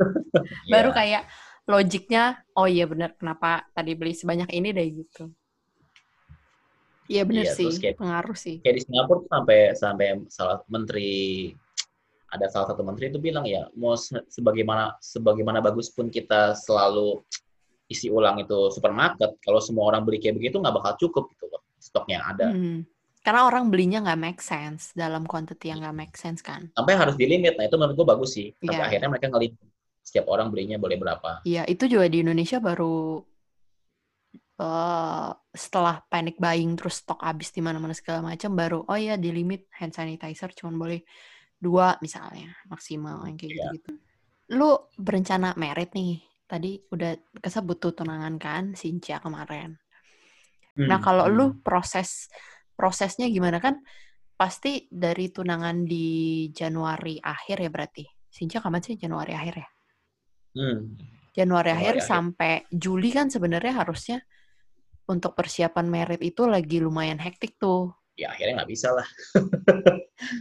[0.72, 0.96] Baru Iya.
[0.96, 1.22] kayak
[1.68, 2.22] logiknya,
[2.56, 5.28] oh iya benar, kenapa tadi beli sebanyak ini deh gitu.
[7.10, 8.56] Iya benar Iya, sih, terus kayak- pengaruh sih.
[8.62, 11.10] kayak di Singapura tuh sampai sampai salah menteri
[12.30, 17.18] ada salah satu menteri itu bilang ya mau se- sebagaimana sebagaimana bagus pun kita selalu
[17.84, 21.58] isi ulang itu supermarket kalau semua orang beli kayak begitu nggak bakal cukup gitu loh
[21.76, 22.86] stoknya yang ada Hmm.
[23.20, 26.70] Karena orang belinya nggak make sense dalam quantity yang nggak make sense kan.
[26.72, 28.86] sampai harus di limit nah itu menurut gue bagus sih sampai Iya.
[28.86, 29.60] akhirnya mereka ngelimit
[30.00, 33.20] setiap orang belinya boleh berapa Iya, itu juga di Indonesia baru
[34.60, 39.32] eh setelah panic buying terus stok habis di mana-mana segala macam baru oh ya di
[39.32, 41.00] limit hand sanitizer cuma boleh
[41.56, 43.56] dua misalnya maksimal yang kayak Iya.
[43.72, 43.92] gitu-gitu.
[44.56, 44.70] Lu
[45.00, 46.20] berencana merit nih.
[46.44, 49.78] Tadi udah kesebut tuh tunangan kan Sincia kemarin.
[50.80, 51.34] Nah, Hmm, kalau hmm.
[51.36, 52.26] lu proses
[52.74, 53.78] prosesnya gimana kan?
[54.34, 58.04] Pasti dari tunangan di Januari akhir ya berarti.
[58.26, 59.68] Sincia kapan sih Januari akhir ya?
[60.58, 60.96] Hmm,
[61.30, 62.08] Januari Januari akhir akhir.
[62.10, 64.18] sampai Juli kan sebenarnya harusnya
[65.10, 67.90] untuk persiapan merit itu lagi lumayan hektik tuh.
[68.20, 69.08] ya akhirnya nggak bisa lah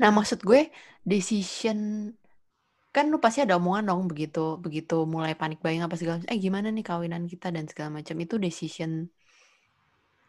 [0.02, 0.68] Nah, maksud gue
[1.08, 2.12] decision
[2.90, 6.32] kan lu pasti ada omongan dong begitu begitu mulai panik buying apa segala macam.
[6.34, 9.06] Eh gimana nih kawinan kita dan segala macam itu decision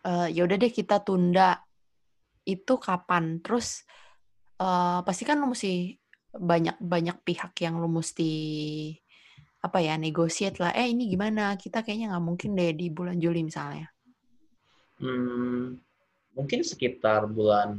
[0.06, 1.60] eh ya udah deh kita tunda
[2.46, 3.40] itu kapan?
[3.42, 3.82] Terus
[4.60, 5.96] eh pasti kan lu mesti
[6.30, 8.32] banyak banyak pihak yang lu mesti
[9.60, 10.72] apa ya negotiate lah.
[10.76, 11.56] Eh ini gimana?
[11.56, 13.88] Kita kayaknya nggak mungkin deh di bulan Juli misalnya.
[15.00, 15.80] Hmm,
[16.36, 17.72] mungkin sekitar bulan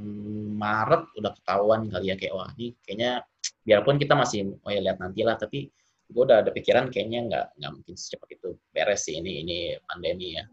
[0.57, 3.21] Maret udah ketahuan kali ya kayak wah ini kayaknya
[3.65, 5.69] biarpun kita masih oh ya lihat nanti lah tapi
[6.11, 9.57] gue udah ada pikiran kayaknya nggak nggak mungkin secepat itu beres sih ini ini
[9.87, 10.43] pandemi ya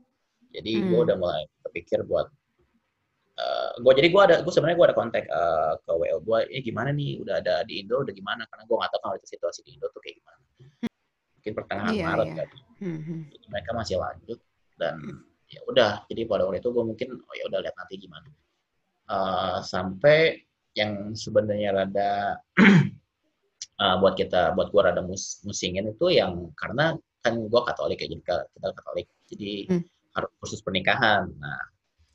[0.54, 1.06] jadi gue Hmm.
[1.08, 2.28] udah mulai kepikir buat
[3.78, 6.90] gue jadi gue ada gue sebenarnya gue ada kontak eh, ke WL gue eh gimana
[6.90, 9.78] nih udah ada di Indo udah gimana karena gue nggak tahu kalau itu situasi di
[9.78, 10.38] Indo tuh kayak gimana
[11.38, 12.36] mungkin pertengahan Iya, Maret iya.
[12.42, 13.20] kan Hmm, hmm.
[13.50, 14.38] mereka masih lanjut
[14.78, 14.96] dan
[15.48, 18.28] ya udah jadi pada waktu itu gue mungkin oh ya udah lihat nanti gimana
[19.08, 20.36] Eh, sampai
[20.76, 22.36] yang sebenarnya rada
[23.82, 26.92] eh, buat kita buat gue rada mus musingin itu yang karena
[27.24, 28.20] kan gue Katolik ya jadi
[28.52, 29.82] kita Katolik jadi Hmm.
[30.12, 31.60] harus kursus pernikahan nah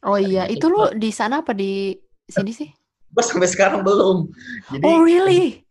[0.03, 1.95] Oh iya, Tadinya itu lu di sana apa di
[2.27, 2.69] sini sih?
[3.13, 4.29] gue sampai sekarang belum
[4.69, 5.63] jadi Oh really?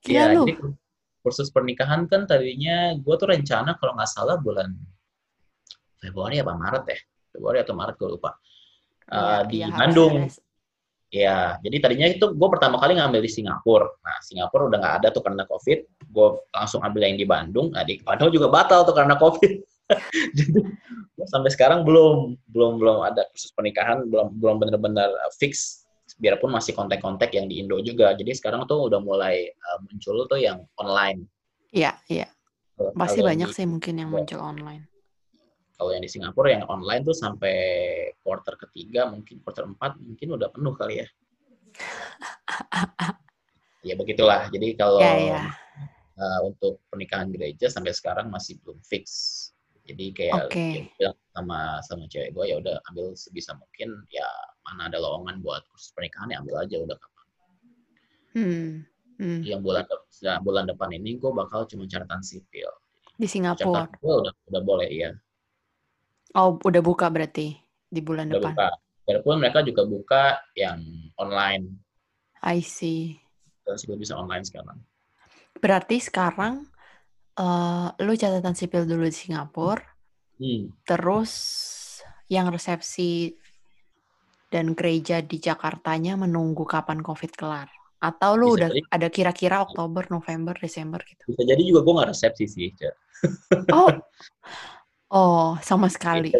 [0.00, 0.44] Gila ya lu.
[0.48, 0.54] jadi
[1.20, 4.72] kursus pernikahan kan tadinya gue tuh rencana kalau nggak salah bulan
[6.00, 6.98] Februari apa Maret ya
[7.30, 8.32] Februari atau Maret gue lupa
[9.10, 10.36] Eh, Iya, di harus Bandung beres.
[11.10, 13.90] Ya, jadi tadinya itu gue pertama kali ngambil di Singapura.
[13.98, 16.06] Nah, Singapura udah nggak ada tuh karena COVID.
[16.06, 17.74] Gue langsung ambil yang di Bandung.
[17.74, 19.52] Nah, di Bandung juga batal tuh karena COVID.
[20.38, 20.62] jadi
[21.26, 25.82] sampai sekarang belum belum belum ada kursus pernikahan, belum belum benar-benar uh, fix.
[26.22, 28.14] Biarpun masih kontak-kontak yang di Indo juga.
[28.14, 31.26] Jadi sekarang tuh udah mulai uh, muncul tuh yang online.
[31.74, 32.30] Iya, iya.
[32.94, 34.22] Pasti banyak di- sih mungkin yang Iya.
[34.22, 34.86] muncul online.
[35.80, 37.56] Kalau yang di Singapura yang online tuh sampai
[38.20, 41.08] quarter ketiga, mungkin quarter empat mungkin udah penuh kali ya.
[43.88, 44.52] ya begitulah.
[44.52, 45.40] Jadi kalau Iya, iya.
[46.20, 49.08] uh, untuk pernikahan gereja sampai sekarang masih belum fix.
[49.88, 50.92] Jadi kayak Oke.
[51.00, 54.28] ya sama sama cewek gue ya udah ambil sebisa mungkin ya
[54.68, 57.26] mana ada lowongan buat kursus pernikahan ya ambil aja udah kapan.
[58.36, 58.68] Hmm.
[59.16, 59.40] hmm.
[59.48, 59.84] Yang bulan
[60.20, 62.68] ya, bulan depan ini gue bakal cuma catatan sipil.
[63.16, 63.88] Di Singapura.
[63.88, 65.16] Catatan sipil udah udah boleh ya.
[66.38, 67.58] Oh, udah buka berarti
[67.90, 68.54] di bulan Udah depan.
[68.54, 68.68] buka.
[69.06, 70.22] Biarpun mereka juga buka
[70.54, 70.78] yang
[71.18, 71.74] online.
[72.46, 73.18] I see.
[73.66, 74.78] Dan sipil bisa online sekarang.
[75.58, 76.70] Berarti sekarang
[77.36, 79.82] uh, lu catatan sipil dulu di Singapura,
[80.40, 80.72] Hmm.
[80.88, 81.32] terus
[82.32, 83.36] yang resepsi
[84.48, 87.68] dan gereja di Jakartanya menunggu kapan COVID kelar.
[88.00, 88.80] Atau lu Bisa udah jadi.
[88.88, 91.28] ada kira-kira Oktober, November, Desember gitu.
[91.28, 92.72] Bisa jadi juga gue nggak resepsi sih.
[93.68, 93.92] Oh,
[95.10, 96.30] oh sama sekali.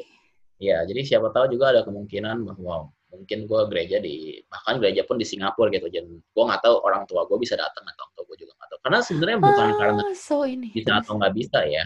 [0.56, 5.16] Ya, jadi siapa tahu juga ada kemungkinan bahwa mungkin gue gereja di bahkan gereja pun
[5.16, 5.88] di Singapura gitu.
[5.88, 8.68] Dan gue nggak tahu orang tua gue bisa datang atau orang tua gue juga nggak
[8.68, 8.78] tahu.
[8.85, 10.68] Karena sebenarnya bukan karena Ah, so ini.
[10.70, 11.85] bisa atau nggak bisa ya.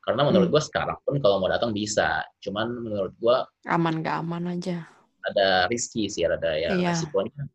[0.00, 0.54] Karena menurut Hmm.
[0.54, 2.22] gue sekarang pun kalau mau datang bisa.
[2.38, 4.84] Cuman menurut gue Aman gak aman aja.
[5.24, 6.92] ada riski sih, ada ya Iya.
[6.92, 7.48] resikonya.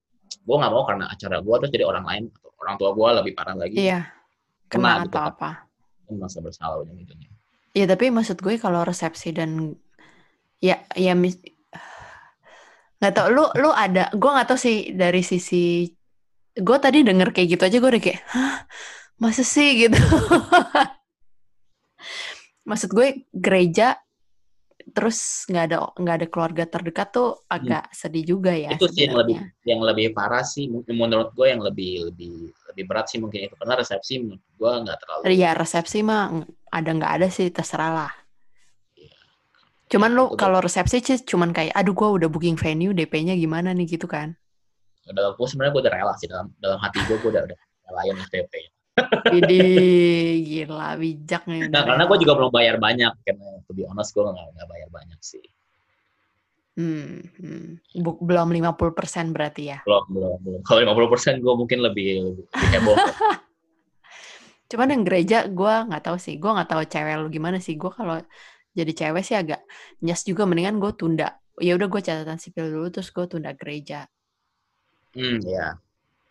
[0.44, 3.34] Gue nggak mau karena acara gue terus jadi orang lain atau orang tua gue lebih
[3.34, 3.78] parah lagi.
[3.80, 4.10] Iya.
[4.68, 5.32] Kena Kena gitu atau kan.
[5.32, 5.50] apa.
[6.04, 7.30] Kan merasa bersalah ujung-ujungnya.
[7.80, 9.72] Ya tapi maksud gue kalau resepsi dan
[10.60, 11.40] ya ya mis
[13.00, 15.88] nggak tau lu lu ada gue nggak tau sih dari sisi
[16.60, 18.68] gue tadi denger kayak gitu aja gue udah kayak hah?
[19.20, 19.70] Masa sih?
[19.88, 20.00] Gitu.
[22.68, 24.00] Maksud gue gereja
[24.92, 29.18] terus nggak ada nggak ada keluarga terdekat tuh agak sedih juga ya itu sih yang
[29.18, 33.50] lebih yang lebih parah sih mungkin menurut gue yang lebih lebih lebih berat sih mungkin
[33.50, 33.56] itu.
[33.58, 38.14] Karena resepsi menurut gue nggak terlalu ya resepsi mah ada nggak ada sih terserah lah.
[38.96, 39.16] Iya.
[39.90, 40.38] cuman lu Itu tuh.
[40.38, 43.90] kalau resepsi sih cuman kayak aduh gue udah booking venue DP-nya gimana nih?
[43.90, 44.38] gitu kan.
[45.10, 48.16] Dalam gue sebenarnya gue udah rela sih dalam dalam hati gue gue udah udah relain
[48.30, 48.54] FTP
[49.30, 49.62] Jadi
[50.44, 51.70] gila bijak nih.
[51.70, 55.20] nah karena gue juga belum bayar banyak karena to be honest gue nggak bayar banyak
[55.22, 55.44] sih
[56.80, 57.84] Hmm, hmm.
[58.24, 59.84] Belum 50% berarti ya.
[59.84, 62.96] belum belum belum kalau 50 persen gue mungkin lebih lebih, heboh
[64.72, 66.40] Cuman yang gereja gue nggak tahu sih.
[66.40, 67.76] Gue nggak tahu cewek lu gimana sih.
[67.76, 68.24] Gue kalau
[68.72, 69.60] jadi cewek sih agak
[70.00, 70.48] nyes juga.
[70.48, 71.36] Mendingan gue tunda.
[71.60, 74.08] Ya udah gue catatan sipil dulu terus gue tunda gereja.
[75.10, 75.74] hmm ya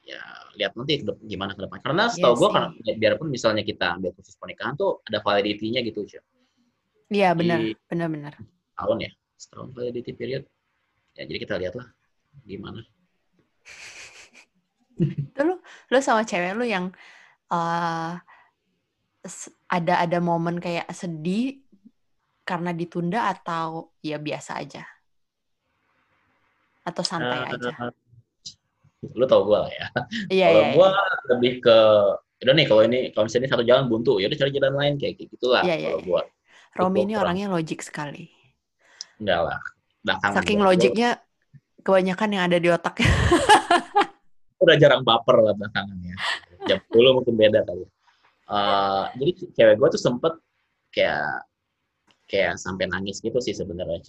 [0.06, 0.22] ya
[0.58, 0.92] lihat nanti
[1.32, 2.54] gimana ke depan karena setahu Iya gue sih.
[2.56, 2.64] kan
[2.98, 6.24] biarpun misalnya kita ambil khusus pernikahan tuh ada validity-nya gitu Cak.
[7.08, 8.34] Iya benar, benar-benar.
[8.78, 10.42] tahun ya setahun validity period
[11.16, 11.86] ya jadi kita lihat lah
[12.44, 12.82] gimana
[15.32, 15.54] Itu lu,
[15.90, 16.90] lu sama cewek lu yang
[17.54, 18.12] eh,
[19.26, 21.62] s- ada ada momen kayak sedih
[22.48, 24.82] karena ditunda atau ya biasa aja?
[26.88, 27.72] Atau santai Eh, aja?
[29.00, 29.86] Lu tau gue lah ya
[30.28, 31.02] Iya, kalau iya, gue iya.
[31.30, 31.78] lebih ke
[32.38, 34.94] udah nih kalau ini kalau misalnya ini satu jalan buntu ya udah cari jalan lain
[34.94, 36.06] kayak gitulah Iya, iya, kalau iya.
[36.06, 36.22] gue
[36.74, 37.22] Romi ini kurang.
[37.26, 38.24] orangnya logik sekali.
[39.18, 39.58] enggak lah
[39.98, 41.10] belakangan Saking gua- gua logiknya,
[41.80, 43.10] kebanyakan yang ada di otaknya.
[44.62, 46.14] udah jarang baper lah belakangan ya
[46.66, 47.86] jam dulu mungkin beda kali
[48.48, 50.32] Eh, jadi cewek gue tuh sempet
[50.88, 51.44] kayak
[52.24, 54.00] kayak sampai nangis gitu sih sebenarnya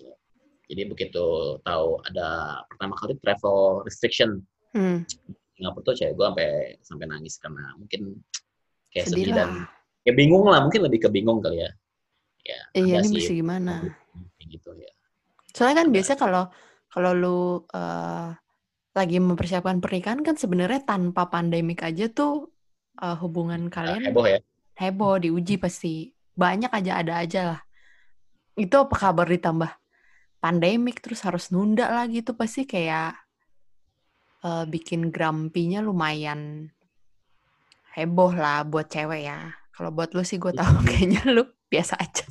[0.63, 1.25] jadi begitu
[1.59, 2.27] tahu ada
[2.65, 4.39] pertama kali travel restriction
[4.69, 5.01] Hmm,
[5.57, 8.01] Singapura tuh cewek gue sampai sampai nangis karena mungkin
[8.93, 9.49] kayak sedih sedih dan
[10.05, 11.71] kayak bingung lah mungkin lebih ke bingung kali ya.
[12.39, 13.15] Ya Iya, ini sih.
[13.19, 13.73] mesti gimana?
[14.39, 14.91] kayak gitu ya.
[15.51, 15.93] Soalnya kan Ada.
[15.93, 16.43] biasanya kalau
[16.89, 18.27] kalau lu eh,
[18.95, 22.49] lagi mempersiapkan pernikahan kan sebenarnya tanpa pandemik aja tuh
[22.97, 24.39] eh, hubungan kalian heboh ya.
[24.79, 26.13] heboh diuji pasti.
[26.33, 27.61] Banyak aja ada aja lah.
[28.55, 29.71] Itu apa kabar ditambah
[30.39, 33.11] pandemik terus harus nunda lagi itu pasti kayak
[34.43, 36.69] eh, bikin grumpy-nya lumayan
[37.95, 39.51] heboh lah buat cewek ya.
[39.75, 42.25] Kalau buat lu sih gue tahu kayaknya lu biasa aja.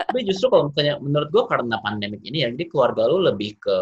[0.00, 3.78] Tapi justru kalau misalnya menurut gue karena pandemik ini ya jadi keluarga lu lebih ke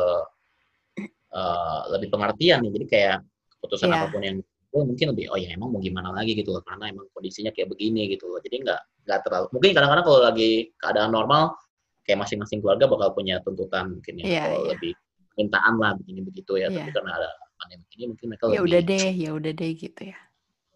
[1.34, 2.70] eh, lebih pengertian nih.
[2.74, 3.16] Jadi kayak
[3.58, 3.96] keputusan Iya.
[4.02, 4.38] apa pun yang
[4.74, 6.34] oh, mungkin lebih oh ya emang mau gimana lagi?
[6.38, 6.62] gitu loh.
[6.66, 8.38] Karena emang kondisinya kayak begini gitu loh.
[8.42, 11.56] Jadi nggak nggak terlalu mungkin kadang-kadang kalau lagi keadaan normal
[12.04, 14.70] kayak masing-masing keluarga bakal punya tuntutan mungkin ya Iya, kalau iya.
[14.76, 14.92] lebih
[15.40, 16.76] mintaan lah begini begitu ya Iya.
[16.76, 20.03] tapi karena ada pandemik ini mungkin mereka ya lebih udah deh ya udah deh gitu
[20.12, 20.18] ya.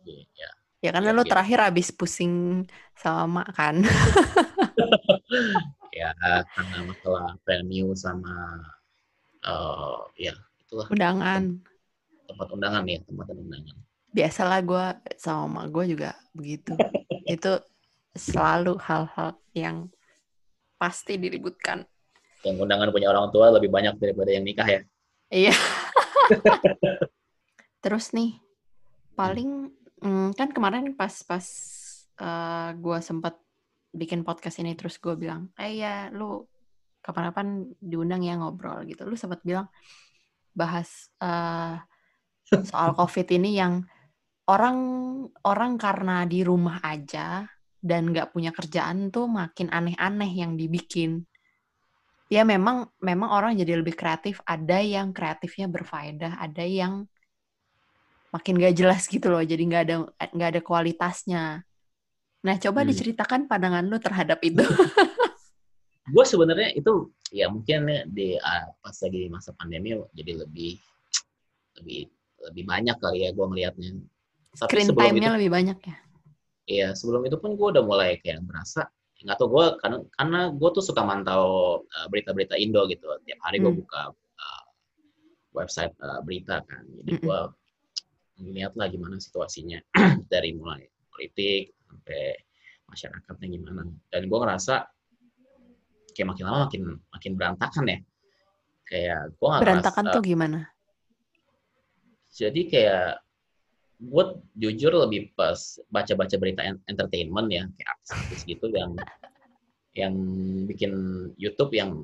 [0.03, 0.51] Ya
[0.83, 1.31] ya karena Iya, lu iya.
[1.31, 2.35] terakhir abis pusing
[2.99, 3.77] sama mak kan.
[5.93, 6.17] Ya
[6.57, 8.33] karena masalah venue sama
[9.45, 10.87] eh ya itulah.
[10.89, 11.61] Undangan.
[12.29, 13.77] Tempat undangan ya tempat undangan.
[14.13, 14.85] Biasalah gue
[15.21, 16.73] sama mak gue juga begitu.
[17.29, 17.61] Itu
[18.17, 19.89] selalu hal-hal yang
[20.81, 21.85] pasti diributkan.
[22.43, 24.81] Yang undangan punya orang tua lebih banyak daripada yang nikah ya.
[25.33, 25.55] Iya
[27.85, 28.39] terus nih
[29.19, 31.47] paling mm, kan kemarin pas pas
[32.73, 33.35] gue sempat
[33.93, 36.47] bikin podcast ini terus gue bilang eh ya lu
[37.03, 39.03] kapan-kapan diundang ya ngobrol gitu.
[39.05, 39.67] Lu sempat bilang
[40.55, 41.77] bahas eh,
[42.71, 43.83] soal covid ini yang
[44.47, 44.79] orang
[45.45, 47.43] orang karena di rumah aja
[47.83, 51.27] dan nggak punya kerjaan tuh makin aneh-aneh yang dibikin
[52.33, 54.41] ya memang memang orang jadi lebih kreatif.
[54.49, 57.05] Ada yang kreatifnya berfaedah, ada yang
[58.33, 59.45] makin gak jelas gitu loh.
[59.45, 59.97] Jadi nggak ada
[60.33, 61.45] nggak ada kualitasnya.
[62.43, 62.89] Nah, coba hmm.
[62.89, 64.65] diceritakan pandangan lu terhadap itu.
[66.03, 70.75] gue sebenarnya itu ya mungkin di uh, pas lagi masa pandemi jadi lebih
[71.79, 72.11] lebih
[72.51, 74.01] lebih banyak kali ya gue melihatnya.
[74.57, 75.97] Screen time-nya lebih banyak ya?
[76.63, 78.89] Iya, sebelum itu pun gue udah mulai kayak berasa
[79.23, 81.45] nggak tau gue karena karena gue tuh suka mantau
[81.83, 83.07] uh, berita-berita Indo gitu.
[83.23, 83.81] Tiap hari gue hmm.
[83.83, 84.65] buka uh,
[85.55, 86.83] website uh, berita kan.
[87.03, 87.39] Jadi gue
[88.43, 89.79] ngeliat lah gimana situasinya
[90.33, 90.83] dari mulai
[91.15, 92.35] politik sampai
[92.91, 93.83] masyarakatnya gimana.
[94.11, 94.75] Dan gue ngerasa
[96.13, 96.83] kayak makin lama makin
[97.15, 97.99] makin berantakan ya.
[98.85, 100.61] Kayak gue nggak berantakan ngerasa, tuh gimana?
[102.33, 103.23] Jadi kayak
[104.03, 104.25] gue
[104.59, 108.99] jujur lebih pas baca-baca berita entertainment ya kayak artis-artis gitu yang
[109.95, 110.15] yang
[110.67, 110.93] bikin
[111.39, 112.03] YouTube yang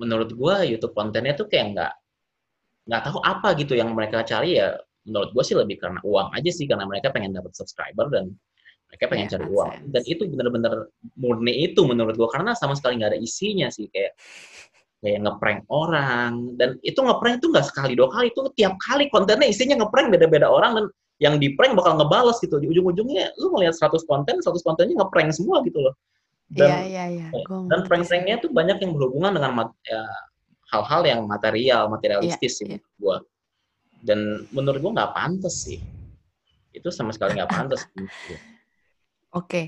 [0.00, 1.92] menurut gue YouTube kontennya tuh kayak nggak
[2.88, 4.74] nggak tahu apa gitu yang mereka cari ya.
[5.06, 8.36] Menurut gue sih lebih karena uang aja sih karena mereka pengen dapat subscriber dan
[8.90, 9.70] mereka pengen yeah, cari uang.
[9.70, 9.90] Sense.
[9.94, 10.72] dan itu bener-bener
[11.16, 14.12] murni itu menurut gue karena sama sekali nggak ada isinya sih kayak
[15.00, 16.56] kayak ngeprank orang.
[16.56, 20.48] Dan itu ngeprank itu nggak sekali dua kali itu tiap kali kontennya isinya ngeprank beda-beda
[20.48, 20.86] orang dan
[21.20, 25.36] yang di prank bakal ngebales gitu di ujung-ujungnya lu ngeliat 100 konten 100 kontennya ngeprank
[25.36, 25.94] semua gitu loh
[26.50, 27.46] dan iya, iya, iya.
[27.70, 30.02] dan prank-pranknya tuh banyak yang berhubungan dengan ya,
[30.74, 32.80] hal-hal yang material materialistis yeah, sih yeah.
[32.98, 33.16] gua
[34.02, 35.78] dan menurut gua nggak pantas sih
[36.74, 38.10] itu sama sekali nggak pantas oke
[39.30, 39.64] okay.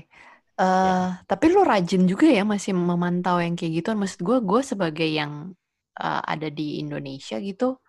[0.57, 1.23] uh, eh, ya.
[1.29, 5.55] tapi lu rajin juga ya masih memantau yang kayak gitu maksud gua gue sebagai yang
[6.01, 7.79] uh, ada di Indonesia gitu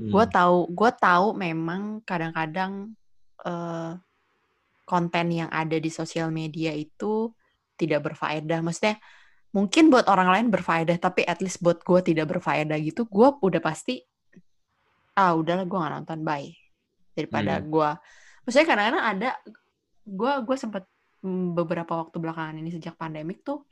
[0.00, 0.08] Hmm.
[0.08, 2.96] Gue tahu, gue tahu memang kadang-kadang
[3.44, 4.00] uh,
[4.88, 7.28] konten yang ada di sosial media itu
[7.76, 8.64] tidak berfaedah.
[8.64, 8.96] Maksudnya
[9.52, 13.60] mungkin buat orang lain berfaedah, tapi at least buat gue tidak berfaedah gitu, gue udah
[13.60, 14.00] pasti
[15.20, 16.48] ah udahlah gue gak nonton bye
[17.12, 17.68] daripada hmm.
[17.68, 17.90] gue.
[18.48, 19.30] Maksudnya kadang-kadang ada
[20.08, 20.88] gue gue sempet
[21.20, 23.68] mm, beberapa waktu belakangan ini sejak pandemik tuh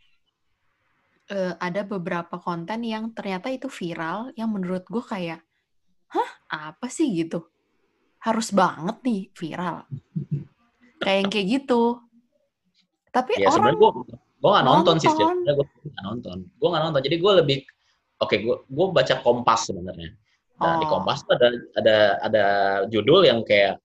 [1.32, 5.40] uh, ada beberapa konten yang ternyata itu viral yang menurut gue kayak
[6.12, 7.08] hah apa sih?
[7.12, 7.44] gitu.
[8.18, 9.86] Harus banget nih viral.
[10.98, 11.82] Kayak yang kayak gitu.
[13.08, 13.90] Tapi ya, orang gue
[14.38, 15.02] gue gak nonton, nonton.
[15.02, 16.36] sih sebenarnya gue gak nonton.
[16.58, 17.00] Gue gak nonton.
[17.02, 17.58] Jadi gue lebih
[18.18, 20.10] oke okay, gue gue baca kompas sebenarnya.
[20.58, 20.78] Nah oh.
[20.82, 22.44] di kompas tuh ada ada ada
[22.90, 23.78] judul yang kayak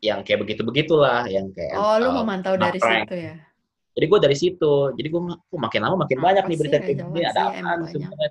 [0.00, 3.06] yang kayak begitu begitulah yang kayak oh lu uh, memantau dari prank.
[3.06, 3.34] situ ya?
[3.94, 4.74] Jadi gue dari situ.
[4.96, 5.22] Jadi gue
[5.60, 8.28] makin lama makin banyak nih berita kayak gini ada apa sebenarnya?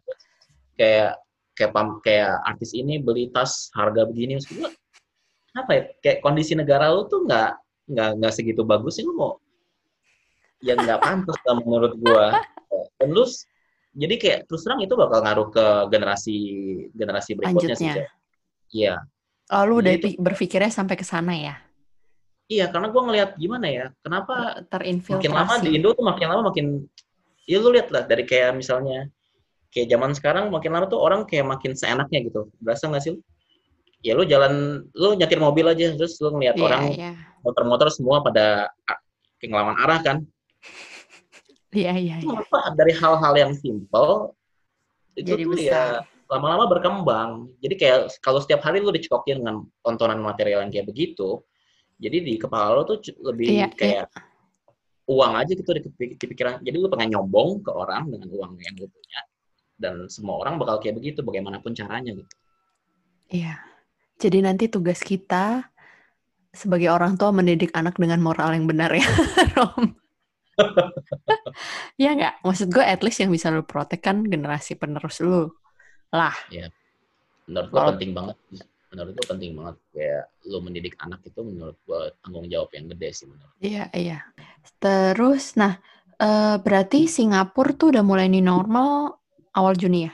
[0.80, 1.12] Kayak
[1.60, 4.72] kayak pam, kayak artis ini beli tas harga begini maksud
[5.60, 5.82] apa ya?
[6.00, 7.52] Kayak kondisi negara lu tuh nggak
[7.92, 9.36] nggak nggak segitu bagus sih lu mau
[10.64, 12.40] yang nggak pantas lah menurut gua.
[12.96, 13.28] Dan lu
[13.92, 16.38] jadi kayak terus terang itu bakal ngaruh ke generasi
[16.96, 17.94] generasi berikutnya Lanjutnya.
[18.00, 18.08] sih
[18.72, 18.96] iya.
[19.50, 21.60] Oh lu udah itu, berpikirnya sampai ke sana ya?
[22.48, 25.28] Iya karena gua ngelihat gimana ya kenapa terinfiltrasi.
[25.28, 26.66] makin lama di Indo tuh makin lama makin
[27.50, 29.10] ya lu lihat lah dari kayak misalnya
[29.70, 33.16] kayak zaman sekarang makin lama tuh orang kayak makin seenaknya gitu berasa nggak sih
[34.02, 37.16] ya lu jalan lu nyetir mobil aja terus lu ngeliat yeah, orang yeah.
[37.46, 38.72] motor-motor semua pada
[39.40, 40.18] kayak ngelawan arah kan
[41.76, 42.72] iya iya yeah, yeah.
[42.74, 44.34] dari hal-hal yang simple
[45.20, 45.68] itu Jadi tuh ya besar.
[45.68, 45.84] ya
[46.30, 47.30] lama-lama berkembang
[47.60, 51.44] jadi kayak kalau setiap hari lu dicekokin dengan tontonan material yang kayak begitu
[52.00, 54.26] jadi di kepala lu tuh lebih yeah, kayak yeah.
[55.12, 55.82] uang aja gitu di
[56.16, 59.20] pikiran jadi lu pengen nyombong ke orang dengan uang yang lu punya
[59.80, 62.32] dan semua orang bakal kayak begitu bagaimanapun caranya gitu.
[63.32, 63.56] Iya.
[64.20, 65.64] Jadi nanti tugas kita
[66.52, 69.08] sebagai orang tua mendidik anak dengan moral yang benar ya,
[69.58, 69.96] Rom.
[72.00, 72.36] Iya nggak?
[72.44, 75.48] Maksud gue at least yang bisa lu protek kan generasi penerus lu
[76.12, 76.36] lah.
[76.52, 76.68] Iya.
[77.48, 78.38] Menurut gue penting banget.
[78.92, 83.10] Menurut gue penting banget kayak lu mendidik anak itu menurut gue tanggung jawab yang gede
[83.12, 83.56] sih menurut.
[83.60, 84.20] Iya iya.
[84.80, 85.80] Terus, nah
[86.20, 89.19] uh, berarti Singapura tuh udah mulai ini normal
[89.54, 90.14] awal Juni ya?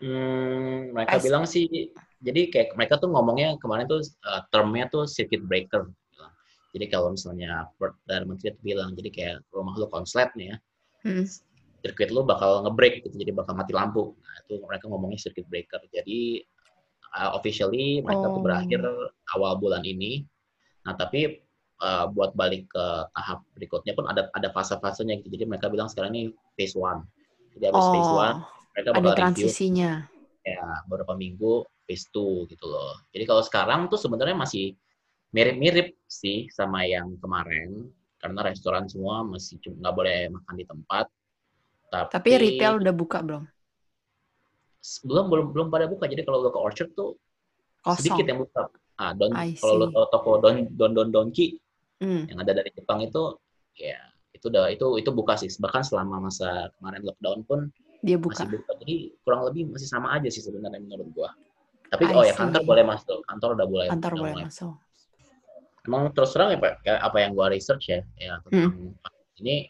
[0.00, 1.68] Hmm, mereka As bilang sih,
[2.24, 5.92] jadi kayak mereka tuh ngomongnya kemarin tuh uh, termnya tuh circuit breaker.
[6.70, 7.66] Jadi kalau misalnya
[8.06, 10.56] dari menteri itu bilang, jadi kayak rumah lu konslet nih ya,
[11.04, 11.24] hmm.
[11.82, 14.16] circuit lu bakal ngebreak gitu, jadi bakal mati lampu.
[14.16, 15.82] Nah itu mereka ngomongnya circuit breaker.
[15.92, 16.46] Jadi
[17.20, 18.38] uh, officially mereka oh.
[18.38, 18.80] tuh berakhir
[19.36, 20.24] awal bulan ini.
[20.86, 21.44] Nah tapi
[21.82, 25.28] uh, buat balik ke tahap berikutnya pun ada ada fase-fasenya gitu.
[25.28, 27.04] Jadi mereka bilang sekarang ini phase one.
[27.56, 29.90] Jadi habis oh, phase 1, mereka bakal ada transisinya.
[30.06, 31.52] Review, ya, beberapa minggu
[31.86, 32.94] phase 2 gitu loh.
[33.10, 34.74] Jadi kalau sekarang tuh sebenarnya masih
[35.34, 37.90] mirip-mirip sih sama yang kemarin.
[38.20, 41.08] Karena restoran semua masih nggak boleh makan di tempat.
[41.88, 43.44] Tapi, Tapi retail udah buka belum?
[44.80, 46.04] belum belum belum pada buka.
[46.08, 47.16] Jadi kalau lo ke Orchard tuh
[47.96, 48.28] sedikit Kosong.
[48.28, 48.62] yang buka.
[49.00, 51.56] Ah, don kalau lo tahu toko Don Don Don Donki
[52.00, 53.36] Hmm, yang ada dari Jepang itu
[53.76, 55.50] ya itu udah itu itu buka sih.
[55.58, 57.60] Bahkan selama masa kemarin lockdown pun
[58.00, 58.64] dia masih buka.
[58.64, 58.72] buka.
[58.84, 61.30] Jadi kurang lebih masih sama aja sih sebenarnya menurut gua.
[61.90, 62.40] Tapi I oh ya see.
[62.40, 63.18] kantor boleh masuk.
[63.26, 63.86] Kantor udah boleh.
[63.90, 64.46] Kantor udah boleh mulai.
[64.48, 64.74] masuk.
[65.80, 68.92] Emang terus terang ya Pak, kayak apa yang gua research ya, ya tentang Hmm.
[69.40, 69.64] ini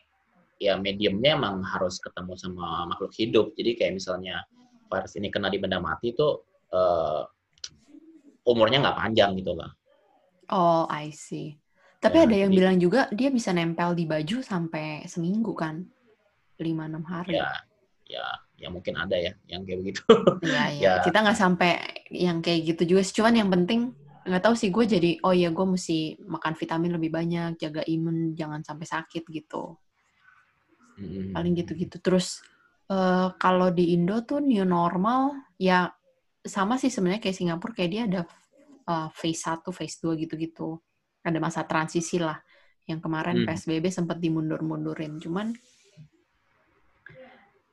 [0.59, 3.55] ya mediumnya emang harus ketemu sama makhluk hidup.
[3.55, 4.43] Jadi kayak misalnya
[4.91, 6.29] virus ini kena di benda mati itu
[6.71, 7.23] eh,
[8.45, 9.71] umurnya nggak panjang gitu lah.
[10.51, 11.57] Oh, I see.
[12.01, 15.85] Tapi Ya, ada yang bilang juga dia bisa nempel di baju sampai seminggu kan?
[16.57, 17.37] 5-6 hari.
[17.37, 17.53] Ya,
[18.09, 18.25] ya,
[18.57, 20.03] ya mungkin ada ya yang kayak begitu.
[20.41, 20.91] Iya, iya.
[20.97, 21.05] Ya.
[21.05, 21.73] Kita nggak sampai
[22.09, 23.05] yang kayak gitu juga.
[23.05, 23.93] Cuman yang penting
[24.25, 28.33] nggak tahu sih gue jadi oh ya gue mesti makan vitamin lebih banyak, jaga imun,
[28.33, 29.77] jangan sampai sakit gitu.
[30.97, 31.37] Mm-mm.
[31.37, 32.01] Paling gitu-gitu.
[32.01, 32.41] Terus
[32.89, 35.93] eh, kalau di Indo tuh new normal ya
[36.41, 38.23] sama sih sebenarnya kayak Singapura kayak dia ada
[38.89, 40.81] eh, phase 1, phase 2 gitu-gitu.
[41.21, 42.37] Ada masa transisi lah.
[42.89, 43.47] Yang kemarin Hmm.
[43.47, 45.21] PSBB sempat dimundur-mundurin.
[45.21, 45.53] Cuman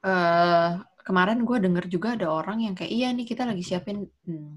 [0.07, 0.71] eh
[1.03, 4.55] kemarin gue denger juga ada orang yang kayak iya nih kita lagi siapin hmm,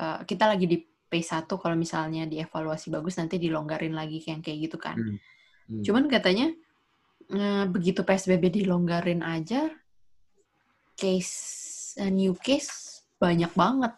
[0.00, 4.76] eh, kita lagi di P1 kalau misalnya dievaluasi bagus nanti dilonggarin lagi kayak kayak gitu
[4.80, 4.96] kan.
[4.96, 5.18] Hmm.
[5.68, 5.82] Hmm.
[5.84, 6.50] Cuman katanya
[7.30, 9.68] eh, begitu PSBB dilonggarin aja
[10.96, 11.34] case
[12.00, 13.92] eh, new case banyak banget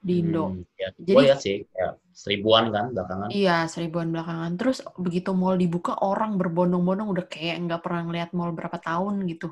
[0.00, 0.52] di Indo.
[0.52, 3.28] Hmm, ya, Jadi- gue lihat sih kayak seribuan kan belakangan.
[3.34, 4.54] Iya, seribuan belakangan.
[4.54, 9.50] Terus begitu mall dibuka, orang berbondong-bondong udah kayak nggak pernah ngeliat mall berapa tahun gitu.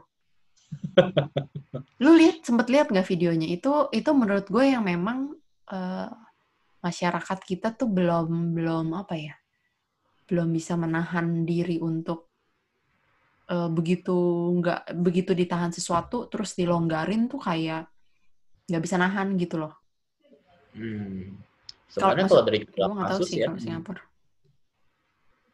[2.03, 3.51] Lu lihat, sempet lihat nggak videonya?
[3.51, 5.35] Itu itu menurut gue yang memang
[5.75, 6.11] eh,
[6.81, 9.35] masyarakat kita tuh belum belum apa ya,
[10.31, 12.31] belum bisa menahan diri untuk
[13.51, 14.15] eh, begitu
[14.63, 17.91] nggak begitu ditahan sesuatu terus dilonggarin tuh kayak
[18.71, 19.75] nggak bisa nahan gitu loh.
[20.73, 21.52] Hmm.
[21.93, 24.03] Kalau Sebenarnya masuk- kalau dari jumlah Gue kasus sih ya, kalau Singapura.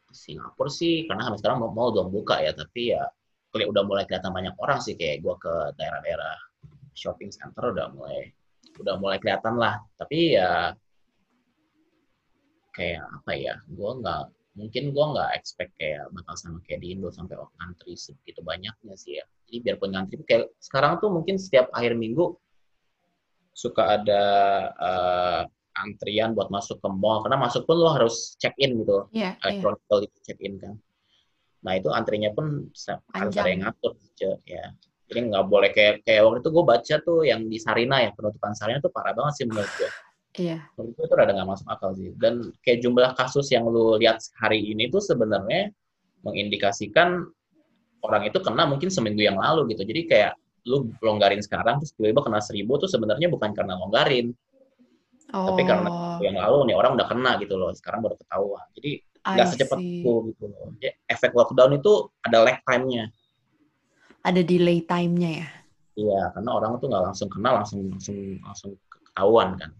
[0.09, 3.03] Singapura sih karena sampai sekarang mall- mall belum buka ya, tapi ya
[3.51, 6.35] keli- udah mulai kelihatan banyak orang sih kayak gua ke daerah-daerah
[6.95, 8.31] shopping center udah mulai
[8.79, 9.83] udah mulai kelihatan lah.
[9.99, 10.73] Tapi ya
[12.71, 14.23] kayak apa ya, gua nggak
[14.57, 19.19] mungkin gua nggak expect kayak bakal sama kayak di Indo sampai ngantri segitu banyaknya sih
[19.19, 19.25] ya.
[19.45, 22.33] Jadi biarpun ngantri kayak sekarang tuh mungkin setiap akhir minggu
[23.53, 24.23] suka ada
[24.73, 25.41] eh,
[25.79, 29.41] antrian buat masuk ke mall karena masuk pun lo harus check in gitu Iya, iya.
[29.47, 30.75] elektronikal itu check in kan.
[31.63, 32.71] Nah itu antrinya pun
[33.15, 33.95] harus ada yang ngatur,
[34.47, 34.71] ya.
[35.09, 38.53] Jadi nggak boleh kayak kayak waktu itu gue baca tuh yang di Sarina ya penutupan
[38.53, 39.89] Sarina tuh parah banget sih menurut gue.
[40.37, 40.57] Iya.
[40.77, 42.13] Menurut gue itu rada nggak masuk akal sih.
[42.15, 45.73] Dan kayak jumlah kasus yang lu lihat hari ini tuh sebenarnya
[46.21, 47.25] mengindikasikan
[48.05, 49.83] orang itu kena mungkin seminggu yang lalu gitu.
[49.83, 50.33] Jadi kayak
[50.69, 54.29] lu longgarin sekarang terus tiba-tiba kena seribu tuh sebenarnya bukan karena longgarin,
[55.29, 55.89] Oh, tapi karena
[56.25, 57.69] yang lalu nih orang udah kena gitu loh.
[57.71, 58.65] Sekarang baru ketahuan.
[58.73, 60.73] Jadi nggak secepat itu gitu loh.
[60.81, 61.93] Jadi, efek lockdown itu
[62.25, 63.13] ada lag time-nya.
[64.25, 65.49] Ada delay time-nya ya.
[65.99, 69.71] Iya, karena orang tuh nggak langsung kena langsung langsung langsung ketahuan kan.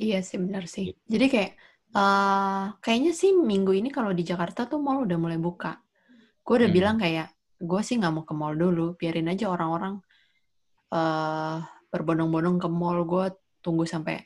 [0.00, 0.92] Iya sih benar sih.
[1.08, 1.52] Jadi kayak
[1.90, 5.80] eh kayaknya sih minggu ini kalau di Jakarta tuh mall udah mulai buka.
[6.44, 6.76] Gue udah Hmm.
[6.76, 7.28] bilang kayak
[7.60, 10.00] gue sih nggak mau ke mall dulu, biarin aja orang-orang
[10.90, 11.58] eh
[11.90, 13.04] berbondong-bondong ke mall.
[13.06, 13.26] Gue
[13.60, 14.20] tunggu sampai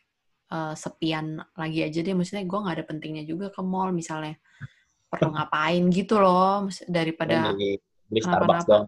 [0.50, 2.14] eh, sepian lagi aja deh.
[2.14, 4.34] Maksudnya gue nggak ada pentingnya juga ke mall misalnya
[5.10, 7.78] perlu ngapain gitu loh daripada beli,
[8.18, 8.86] Starbucks dong.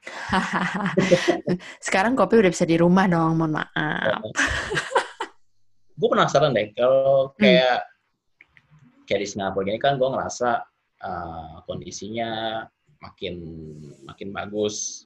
[1.86, 4.24] sekarang kopi udah bisa di rumah dong, mohon maaf.
[6.00, 7.44] Gue penasaran deh kalau Hmm.
[7.44, 7.84] kayak
[9.04, 10.64] kayak di Singapura gini kan gue ngerasa
[11.04, 12.62] uh, kondisinya
[13.04, 13.36] makin
[14.08, 15.04] makin bagus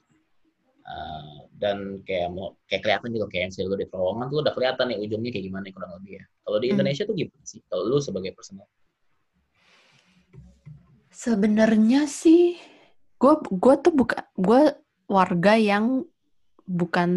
[0.85, 4.85] Uh, dan kayak mau kayak kelihatan gitu kayak yang lu di terowongan tuh udah kelihatan
[4.93, 6.23] nih ujungnya kayak gimana kurang lebih ya.
[6.45, 6.73] Kalau di Hmm.
[6.77, 7.59] Indonesia tuh gimana sih?
[7.65, 8.69] Kalau lu sebagai personal?
[11.09, 12.59] Sebenarnya sih,
[13.17, 14.61] gue gue tuh bukan gue
[15.09, 16.03] warga yang
[16.67, 17.09] bukan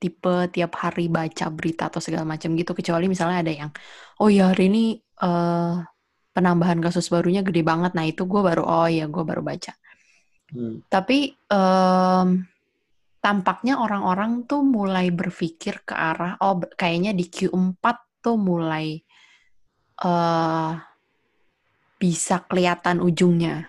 [0.00, 3.70] tipe tiap hari baca berita atau segala macam gitu kecuali misalnya ada yang
[4.16, 5.74] oh ya hari ini eh,
[6.32, 9.76] penambahan kasus barunya gede banget nah itu gue baru oh ya gue baru baca
[10.50, 10.82] Hmm.
[10.90, 12.42] tapi em,
[13.20, 17.84] tampaknya orang-orang tuh mulai berpikir ke arah oh kayaknya di Q4
[18.24, 19.00] tuh mulai
[20.00, 20.72] eh
[22.00, 23.68] bisa kelihatan ujungnya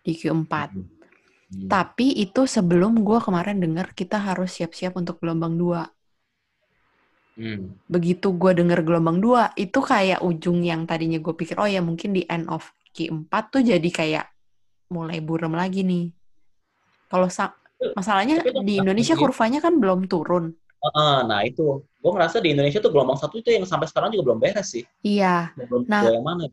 [0.00, 0.52] di Q4
[1.46, 1.62] Hmm.
[1.62, 1.70] Hmm.
[1.70, 5.86] Tapi itu sebelum gue kemarin dengar kita harus siap-siap untuk gelombang 2.
[7.38, 7.78] Hmm.
[7.86, 12.16] Begitu gue dengar gelombang 2, itu kayak ujung yang tadinya gue pikir, oh ya mungkin
[12.16, 14.26] di end of Q4 tuh jadi kayak
[14.90, 16.10] mulai burem lagi nih.
[17.06, 17.30] Kalau
[17.96, 20.56] masalahnya di Indonesia kurvanya kan belum turun.
[20.94, 24.32] Uh, nah itu, gue ngerasa di Indonesia tuh gelombang satu itu yang sampai sekarang juga
[24.32, 24.84] belum beres sih.
[25.02, 25.50] Iya.
[25.56, 26.46] Belum nah, yang mana?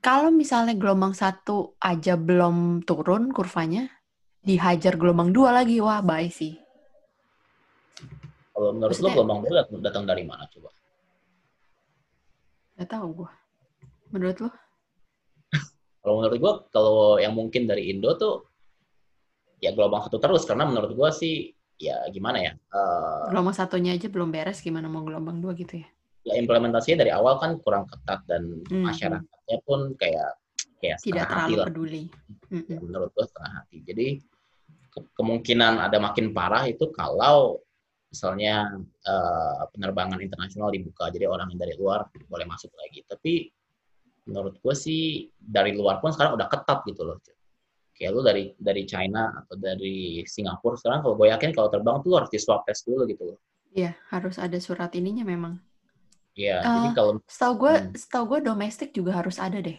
[0.00, 3.88] Kalau misalnya gelombang satu aja belum turun kurvanya,
[4.44, 6.56] dihajar gelombang dua lagi, wah bye sih.
[8.52, 10.68] Kalau menurut Maksudnya, lo gelombang dua datang dari mana coba?
[12.76, 13.30] Gak tau gue.
[14.12, 14.50] Menurut lo?
[16.04, 18.49] kalau menurut gue, kalau yang mungkin dari Indo tuh
[19.60, 21.34] ya gelombang satu terus karena menurut gue sih
[21.80, 22.52] ya gimana ya?
[22.72, 25.88] Uh, gelombang satunya aja belum beres, gimana mau gelombang dua gitu ya?
[26.28, 28.84] Ya implementasinya dari awal kan kurang ketat dan hmm.
[28.84, 30.36] masyarakatnya pun kayak
[30.80, 32.02] kayak tidak terlalu hati peduli.
[32.52, 32.64] Hmm.
[32.68, 33.78] Ya, menurut gue setengah hati.
[33.84, 34.06] Jadi
[34.90, 37.60] ke kemungkinan ada makin parah itu kalau
[38.10, 38.68] misalnya
[39.06, 43.06] uh, penerbangan internasional dibuka, jadi orang yang dari luar boleh masuk lagi.
[43.06, 43.48] Tapi
[44.28, 47.16] menurut gue sih dari luar pun sekarang udah ketat gitu loh
[48.00, 52.16] kayak lu dari dari China atau dari Singapura sekarang kalau gue yakin kalau terbang tuh
[52.16, 53.38] harus di swab test dulu gitu loh.
[53.76, 55.60] Iya, harus ada surat ininya memang.
[56.32, 57.92] Iya, uh, jadi kalau setahu gue hmm.
[58.00, 59.76] setahu gue domestik juga harus ada deh.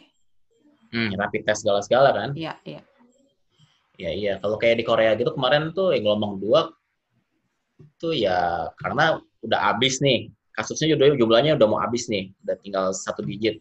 [0.94, 2.30] Hmm, rapid test segala-segala kan?
[2.38, 2.86] Iya, iya.
[3.98, 4.34] Iya, iya.
[4.38, 6.70] Kalau kayak di Korea gitu kemarin tuh yang gelombang dua
[7.98, 13.26] tuh ya karena udah habis nih kasusnya jumlahnya udah mau habis nih, udah tinggal satu
[13.26, 13.58] digit.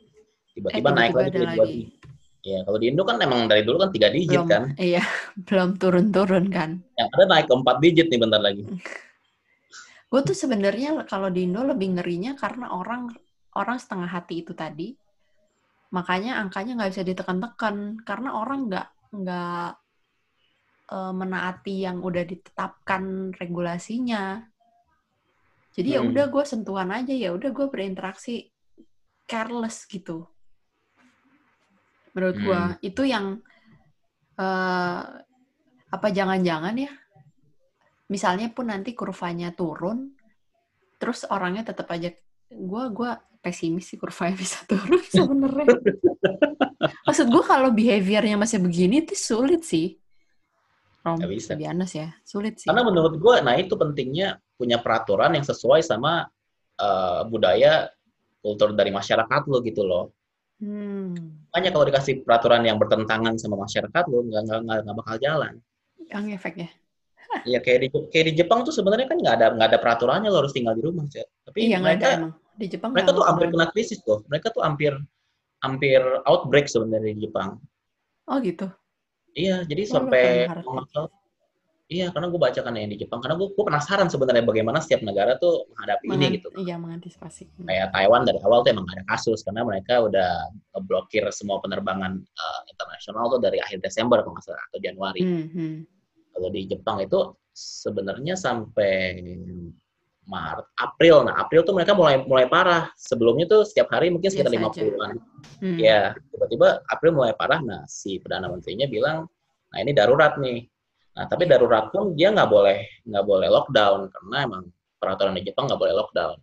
[0.52, 1.56] Tiba-tiba eh, naik lagi, lagi.
[1.56, 1.99] lagi
[2.40, 4.62] Ya, kalau di Indo kan emang dari dulu kan tiga digit belum, kan.
[4.80, 5.04] Iya,
[5.48, 6.80] belum turun-turun kan.
[6.96, 8.64] Yang ada naik ke empat digit nih bentar lagi.
[10.10, 13.12] Gue tuh sebenarnya kalau di Indo lebih ngerinya karena orang
[13.54, 14.96] orang setengah hati itu tadi.
[15.94, 19.70] Makanya angkanya nggak bisa ditekan-tekan karena orang nggak nggak
[20.90, 24.42] e, menaati yang udah ditetapkan regulasinya.
[25.70, 26.10] Jadi ya hmm.
[26.10, 28.50] ya udah gue sentuhan aja ya udah gue berinteraksi
[29.30, 30.26] careless gitu
[32.16, 32.78] menurut gua hmm.
[32.82, 33.38] itu yang
[34.38, 35.02] uh,
[35.90, 36.92] apa jangan-jangan ya
[38.10, 40.14] misalnya pun nanti kurvanya turun
[41.00, 42.10] terus orangnya tetap aja
[42.50, 45.78] gua gua pesimis sih kurvanya bisa turun sebenarnya
[47.06, 50.00] maksud gua kalau behaviornya masih begini itu sulit sih
[51.00, 51.52] Rom, Gak bisa.
[51.56, 52.68] Bianas ya, sulit sih.
[52.68, 56.28] Karena menurut gue, nah itu pentingnya punya peraturan yang sesuai sama
[56.76, 57.88] uh, budaya
[58.44, 60.12] kultur dari masyarakat lo gitu loh.
[60.60, 61.40] Hmm.
[61.50, 65.54] Makanya kalau dikasih peraturan yang bertentangan sama masyarakat lo nggak nggak nggak bakal jalan.
[66.06, 66.68] Yang efeknya.
[67.46, 70.44] Iya kayak di kayak di Jepang tuh sebenarnya kan nggak ada nggak ada peraturannya lo
[70.44, 71.24] harus tinggal di rumah sih.
[71.46, 72.28] Tapi iya, mereka ada,
[72.60, 74.20] di Jepang mereka tuh hampir kena krisis tuh.
[74.28, 74.92] Mereka tuh hampir
[75.64, 77.56] hampir outbreak sebenarnya di Jepang.
[78.28, 78.68] Oh gitu.
[79.30, 80.50] Iya, jadi oh, sampai
[81.90, 83.18] Iya, karena gue baca kan yang di Jepang.
[83.18, 86.48] Karena gue, gue penasaran sebenarnya bagaimana setiap negara tuh menghadapi Mengan, ini gitu.
[86.54, 87.66] Iya, mengantisipasi.
[87.66, 90.30] Kayak Taiwan dari awal tuh emang gak ada kasus karena mereka udah
[90.78, 95.20] ngeblokir semua penerbangan uh, internasional tuh dari akhir Desember kalau nggak salah atau Januari.
[95.26, 95.72] Mm -hmm.
[96.30, 97.18] Kalau di Jepang itu
[97.58, 99.26] sebenarnya sampai
[100.30, 101.26] Maret, April.
[101.26, 102.86] Nah, April tuh mereka mulai mulai parah.
[102.94, 105.18] Sebelumnya tuh setiap hari mungkin sekitar lima puluhan.
[105.58, 105.74] Hmm.
[105.74, 107.58] Ya, tiba-tiba April mulai parah.
[107.58, 109.26] Nah, si perdana menterinya bilang,
[109.74, 110.70] "Nah, ini darurat nih
[111.10, 114.62] Nah, tapi darurat pun dia nggak boleh nggak boleh lockdown karena emang
[114.96, 116.38] peraturan di Jepang nggak boleh lockdown.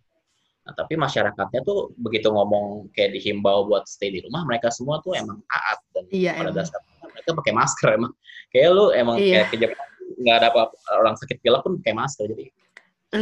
[0.68, 5.15] Nah, tapi masyarakatnya tuh begitu ngomong kayak dihimbau buat stay di rumah, mereka semua tuh
[5.15, 8.13] emang taat dan iya, pada dasarnya mereka pakai masker emang.
[8.51, 9.43] Kayak lu emang iya.
[9.43, 9.88] kayak ke Jepang
[10.18, 10.61] nggak ada apa
[10.97, 12.45] orang sakit pilek pun pakai masker jadi.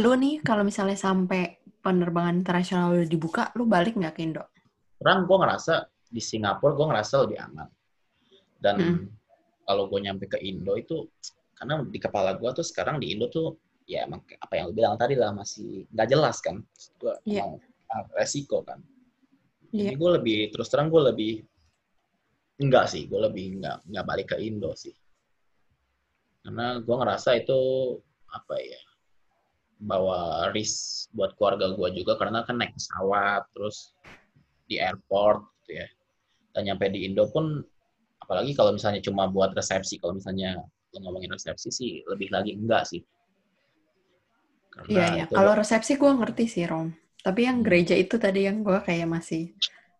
[0.02, 4.42] Lu nih kalau misalnya sampai penerbangan internasional udah dibuka, lu balik nggak ke Indo?
[4.98, 7.68] Orang gue ngerasa di Singapura gue ngerasa lebih aman.
[8.58, 9.04] Dan hmm.
[9.66, 11.10] Kalau gue nyampe ke Indo itu
[11.58, 14.94] karena di kepala gue tuh sekarang di Indo tuh ya emang apa yang lu bilang
[14.98, 16.62] tadi lah masih nggak jelas kan
[17.02, 17.46] gue yeah.
[17.46, 17.58] mau
[18.18, 18.82] resiko kan
[19.70, 19.90] yeah.
[19.90, 21.32] jadi gue lebih terus terang gue lebih
[22.62, 24.94] enggak sih gue lebih enggak nggak balik ke Indo sih
[26.46, 27.58] karena gue ngerasa itu
[28.30, 28.82] apa ya
[29.76, 33.92] bawa risk buat keluarga gue juga karena kan naik pesawat terus
[34.66, 35.86] di airport gitu ya
[36.56, 37.60] dan nyampe di Indo pun
[38.26, 40.58] apalagi kalau misalnya cuma buat resepsi kalau misalnya
[40.98, 43.06] ngomongin resepsi sih lebih lagi enggak sih.
[44.90, 45.24] Iya, iya.
[45.30, 46.92] Kalau resepsi gue ngerti sih, Rom.
[47.22, 49.56] Tapi yang gereja itu tadi yang gue kayak masih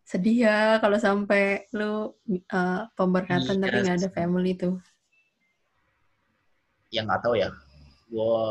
[0.07, 2.14] sedih ya kalau sampai lu
[2.55, 4.77] uh, pemberkatan tapi nggak ada family itu.
[6.93, 7.49] Yang nggak tahu ya.
[8.11, 8.43] Gue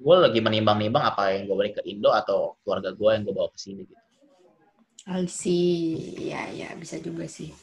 [0.00, 3.48] gue lagi menimbang-nimbang apa yang gue balik ke Indo atau keluarga gue yang gue bawa
[3.52, 4.00] ke sini gitu.
[5.08, 6.28] I see.
[6.28, 7.54] Ya, ya bisa juga sih.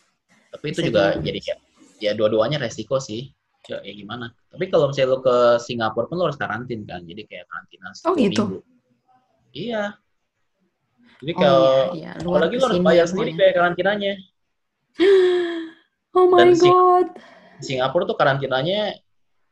[0.48, 1.56] Tapi bisa itu juga, jadi ya,
[2.00, 3.34] ya dua-duanya resiko sih
[3.68, 7.28] ya, ya gimana tapi kalau misalnya lo ke Singapura pun lo harus karantin kan jadi
[7.28, 8.60] kayak karantina oh gitu minggu.
[9.52, 9.84] iya
[11.18, 11.68] jadi oh, kalau
[11.98, 12.24] iya, iya.
[12.24, 14.14] apalagi lo harus bayar sendiri kayak karantinanya
[16.18, 17.08] Oh my Dan Sing- god.
[17.62, 18.98] Singapura tuh karantinanya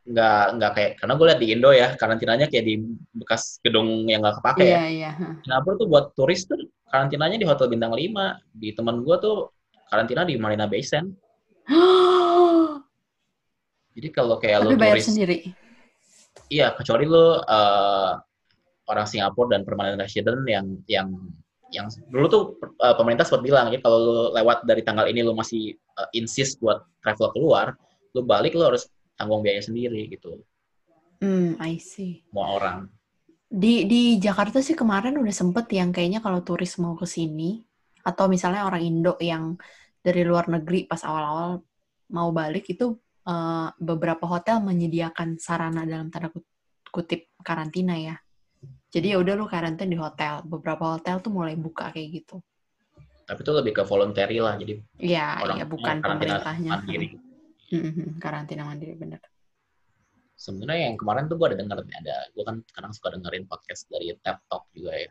[0.06, 2.76] nggak nggak kayak karena gue lihat di Indo ya karantinanya kayak di
[3.14, 4.78] bekas gedung yang nggak kepake ya.
[4.78, 5.12] Iya, iya.
[5.46, 6.58] Singapura tuh buat turis tuh
[6.90, 8.02] karantinanya di hotel bintang 5.
[8.54, 9.50] Di teman gue tuh
[9.90, 11.14] karantina di Marina Bay Sands.
[13.96, 15.38] Jadi kalau kayak Tapi lo bayar turis, sendiri.
[16.52, 18.12] iya kecuali lo eh,
[18.86, 21.08] orang Singapura dan permanent resident yang yang
[21.74, 22.44] yang dulu tuh
[22.84, 26.60] eh, pemerintah sempat bilang ya kalau lo lewat dari tanggal ini lo masih eh, insist
[26.60, 27.74] buat travel keluar,
[28.14, 30.44] lo balik lo harus tanggung biaya sendiri gitu.
[31.24, 32.28] Hmm, I see.
[32.28, 32.78] Semua orang.
[33.48, 37.64] Di di Jakarta sih kemarin udah sempet yang kayaknya kalau turis mau ke sini
[38.06, 39.58] atau misalnya orang Indo yang
[40.00, 41.66] dari luar negeri pas awal-awal
[42.14, 42.94] mau balik itu
[43.26, 46.46] eh, beberapa hotel menyediakan sarana dalam tanda kut-
[46.94, 48.16] kutip karantina ya.
[48.94, 50.46] Jadi ya udah lu karantina di hotel.
[50.46, 52.40] Beberapa hotel tuh mulai buka kayak gitu.
[53.26, 56.70] Tapi itu lebih ke voluntary lah, jadi Iya, orang iya bukan pemerintahnya.
[56.78, 57.08] mandiri.
[58.24, 59.18] Karantina mandiri bener.
[60.38, 64.14] Sebenarnya yang kemarin tuh gue ada denger ada gue kan kadang suka dengerin podcast dari
[64.14, 65.10] TED Talk juga ya.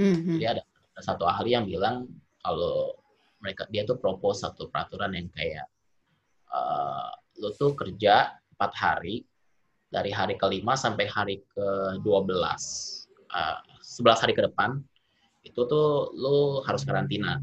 [0.00, 0.40] Mhm.
[0.40, 0.62] Jadi ada
[1.02, 2.06] satu ahli yang bilang
[2.42, 2.94] kalau
[3.42, 5.66] mereka dia tuh propose satu peraturan yang kayak
[6.54, 7.10] eh
[7.42, 9.26] lu tuh kerja empat hari
[9.90, 14.78] dari hari kelima sampai hari ke 12 eh 11 hari ke depan
[15.44, 17.36] itu tuh lu harus karantina.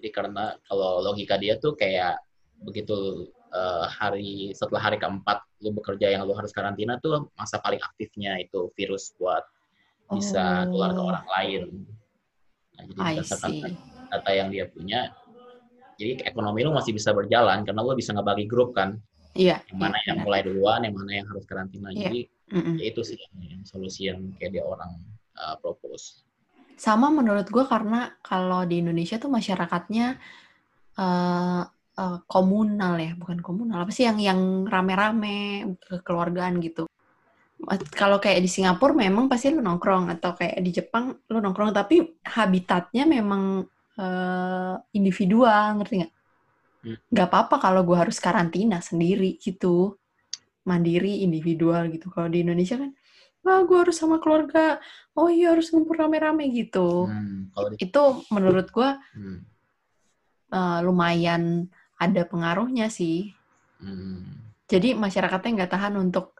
[0.00, 2.16] Jadi karena kalau logika dia tuh kayak
[2.64, 7.78] begitu eh, hari setelah hari keempat lu bekerja yang lu harus karantina tuh masa paling
[7.84, 9.44] aktifnya itu virus buat
[10.10, 11.08] bisa keluar ke Oh.
[11.12, 11.62] orang lain.
[12.80, 13.76] Nah, jadi I berdasarkan see.
[14.08, 15.00] data yang dia punya,
[16.00, 18.96] jadi ekonomi lu masih bisa berjalan karena lu bisa ngebagi grup kan,
[19.36, 19.60] Iya.
[19.68, 20.26] yang mana iya, yang benar.
[20.26, 21.92] mulai duluan, yang mana yang harus karantina.
[21.92, 22.08] Iya.
[22.08, 22.20] Jadi
[22.50, 22.74] Mhm.
[22.80, 24.90] ya itu sih yang, yang solusi yang kayak dia orang
[25.36, 26.24] uh, propose.
[26.80, 30.16] Sama menurut gue karena kalau di Indonesia tuh masyarakatnya
[30.96, 31.62] eh
[32.00, 36.88] eh, komunal ya, bukan komunal apa sih yang yang rame-rame kekeluargaan gitu.
[37.92, 42.16] Kalau kayak di Singapura memang pasti lu nongkrong atau kayak di Jepang lu nongkrong tapi
[42.24, 43.68] habitatnya memang
[44.00, 46.12] eh, individual ngerti nggak?
[46.80, 46.96] Hmm.
[47.12, 50.00] Apa-apa kalau gue harus karantina sendiri gitu,
[50.64, 52.08] mandiri individual gitu.
[52.08, 52.90] Kalau di Indonesia kan,
[53.44, 54.80] wah gue harus sama keluarga,
[55.16, 58.02] oh iya harus ngumpul rame-rame gitu Hmm, kalau di, itu
[58.32, 59.38] menurut gue hmm,
[60.84, 61.68] lumayan
[62.00, 63.36] ada pengaruhnya sih.
[63.84, 66.39] hmm, Jadi masyarakatnya nggak tahan untuk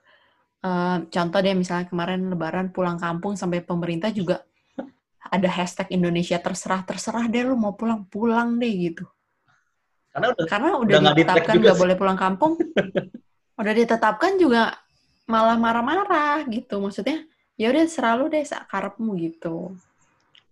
[0.64, 4.44] eh, contoh deh misalnya kemarin Lebaran pulang kampung sampai pemerintah juga
[5.30, 9.04] ada hashtag Indonesia terserah terserah deh lu mau pulang pulang deh gitu.
[10.11, 12.58] karena udah Karena udah, Udah ditetapkan nggak boleh pulang kampung,
[13.62, 14.74] udah ditetapkan juga
[15.30, 16.82] malah marah-marah gitu.
[16.82, 17.22] Maksudnya
[17.54, 19.70] ya udah serah lu deh sakarepmu gitu.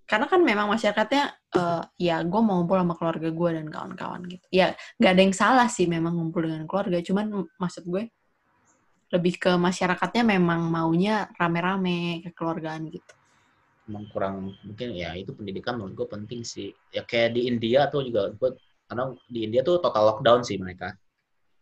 [0.07, 1.25] Karena kan memang masyarakatnya
[1.59, 4.47] eh, ya gue mau ngumpul sama keluarga gue dan kawan-kawan gitu.
[4.55, 7.03] Ya nggak ada yang salah sih memang ngumpul dengan keluarga.
[7.03, 8.15] Cuman maksud gue
[9.09, 13.13] lebih ke masyarakatnya memang maunya rame-rame kekeluargaan gitu.
[13.89, 16.69] emang kurang mungkin ya itu pendidikan menurut gue penting sih.
[16.93, 18.53] Ya kayak di India tuh juga gue
[18.85, 20.93] karena di India tuh total lockdown sih mereka.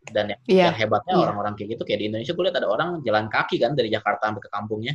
[0.03, 1.23] Dan yang, Iya, yang hebatnya iya.
[1.23, 4.27] orang-orang kayak gitu kayak di Indonesia gue lihat ada orang jalan kaki kan dari Jakarta
[4.27, 4.95] sampai ke kampungnya.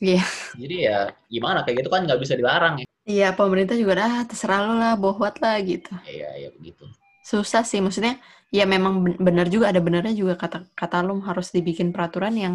[0.00, 0.24] Iya.
[0.56, 2.86] Jadi ya gimana kayak gitu kan nggak bisa dilarang ya.
[3.04, 5.92] Iya pemerintah juga dah terserah lu lah, bohwat lah gitu.
[6.08, 6.88] Iya ya begitu.
[7.26, 8.22] Susah sih maksudnya
[8.54, 12.54] ya memang ben- benar juga ada benernya juga kata kata lu harus dibikin peraturan yang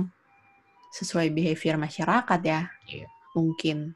[0.95, 3.07] sesuai behavior masyarakat ya Iya.
[3.35, 3.91] mungkin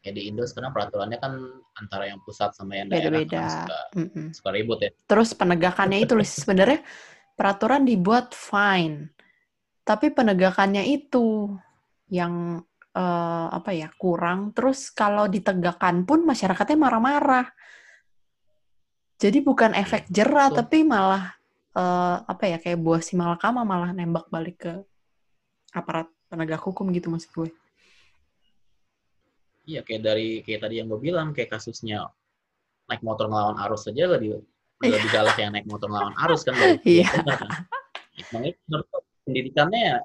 [0.00, 1.32] Kayak di Indo sekarang peraturannya kan
[1.76, 4.26] antara yang pusat sama yang daerah kan beda-beda suka, Mm-mm.
[4.32, 4.90] suka ribut ya.
[5.04, 6.80] terus penegakannya itu sebenarnya
[7.36, 9.12] peraturan dibuat fine
[9.84, 11.52] tapi penegakannya itu
[12.08, 12.64] yang
[12.96, 17.46] eh, apa ya kurang terus kalau ditegakkan pun masyarakatnya marah-marah
[19.16, 21.32] jadi bukan efek jerah tapi malah
[21.72, 24.72] eh, apa ya kayak buah si malakama malah nembak balik ke
[25.72, 27.50] aparat penegak hukum gitu maksud gue.
[29.66, 32.06] Iya kayak dari kayak tadi yang gue bilang kayak kasusnya
[32.86, 34.38] naik motor ngelawan arus saja lebih
[34.78, 36.54] lebih galak yang naik motor ngelawan arus kan
[36.86, 37.08] Iya.
[38.32, 40.00] menurut gua pendidikannya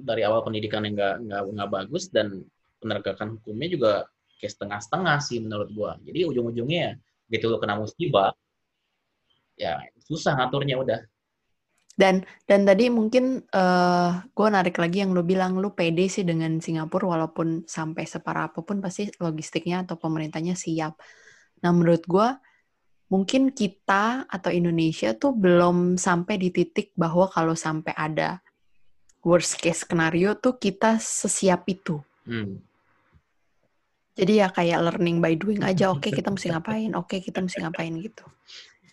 [0.00, 2.46] dari awal pendidikan yang nggak nggak nggak bagus dan
[2.78, 3.92] penegakan hukumnya juga
[4.38, 5.98] kayak setengah-setengah sih menurut gua.
[6.06, 6.92] Jadi ujung-ujungnya ya,
[7.36, 8.32] gitu lo kena musibah
[9.60, 11.00] ya susah ngaturnya udah.
[11.92, 16.56] Dan dan tadi mungkin eh gue narik lagi yang lo bilang lu pede sih dengan
[16.56, 20.96] Singapura walaupun sampai separah apa pun pasti logistiknya atau pemerintahnya siap.
[21.60, 22.28] Nah menurut gue
[23.12, 28.40] mungkin kita atau Indonesia tuh belum sampai di titik bahwa kalau sampai ada
[29.20, 32.00] worst case scenario tuh kita sesiap itu.
[32.24, 32.64] Hmm.
[34.16, 35.92] Jadi ya kayak learning by doing aja.
[35.92, 38.24] Oke kita mesti ngapain, oke kita mesti ngapain gitu.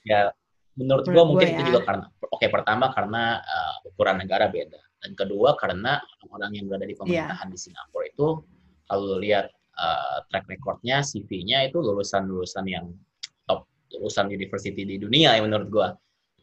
[0.04, 0.36] Ya
[0.78, 1.54] menurut gue mungkin ya.
[1.58, 6.52] itu juga karena oke okay, pertama karena uh, ukuran negara beda dan kedua karena orang-orang
[6.62, 7.02] yang berada di iya.
[7.02, 7.54] pemerintahan yeah.
[7.54, 8.28] di Singapura itu
[8.88, 9.46] kalau lihat
[9.78, 12.86] uh, track recordnya CV-nya itu lulusan-lulusan yang
[13.50, 13.66] top
[13.98, 15.88] lulusan university di dunia ya menurut gue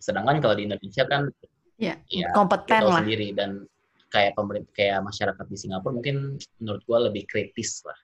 [0.03, 1.31] sedangkan kalau di Indonesia kan
[1.79, 3.65] yeah, ya kompeten lah sendiri dan
[4.11, 7.99] kayak pemerintah kayak masyarakat di Singapura mungkin menurut gue lebih kritis lah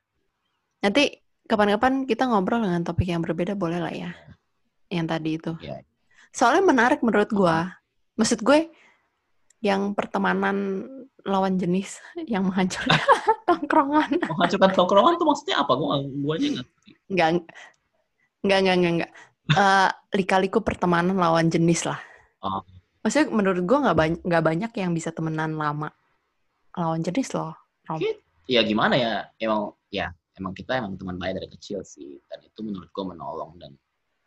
[0.87, 1.19] nanti
[1.51, 4.11] kapan-kapan kita ngobrol dengan topik yang berbeda boleh lah ya
[4.91, 5.83] yang tadi itu yeah.
[6.31, 7.57] Soalnya menarik menurut gue
[8.19, 8.71] maksud gue
[9.61, 10.89] yang pertemanan
[11.25, 12.97] lawan jenis yang menghancurkan
[13.49, 14.11] tongkrongan.
[14.25, 15.73] Menghancurkan tongkrongan tuh maksudnya apa?
[15.77, 16.67] Gue gue aja nggak.
[17.11, 17.29] Nggak,
[18.41, 19.13] nggak, nggak, nggak, nggak.
[19.51, 22.01] Uh, lika-liku pertemanan lawan jenis lah.
[22.41, 22.65] Oh.
[23.05, 25.93] Maksudnya menurut gue nggak banyak nggak banyak yang bisa temenan lama
[26.77, 27.53] lawan jenis loh.
[28.49, 29.29] Iya gimana ya?
[29.37, 30.09] Emang ya
[30.41, 33.77] emang kita emang teman baik dari kecil sih dan itu menurut gue menolong dan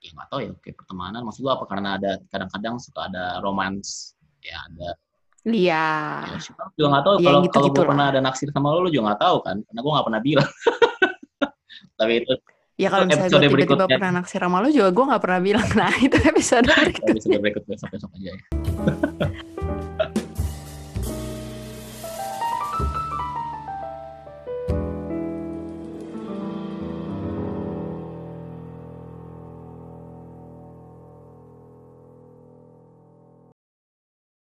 [0.03, 4.13] ya nggak tahu ya kayak pertemanan maksud gue apa karena ada kadang-kadang suka ada romans
[4.43, 4.99] ya ada
[5.43, 6.23] Iya.
[6.23, 6.39] Ya,
[6.79, 9.11] juga nggak tahu ya, kalau gitu, kalau gue pernah ada naksir sama lo, lo juga
[9.11, 10.51] nggak tahu kan, karena gue nggak pernah bilang.
[11.99, 12.33] Tapi itu
[12.73, 15.67] Ya kalau misalnya gue tiba-tiba pernah naksir sama lo juga gue nggak pernah bilang.
[15.77, 17.11] Nah itu episode berikutnya.
[17.13, 18.37] episode berikutnya besok-besok aja ya.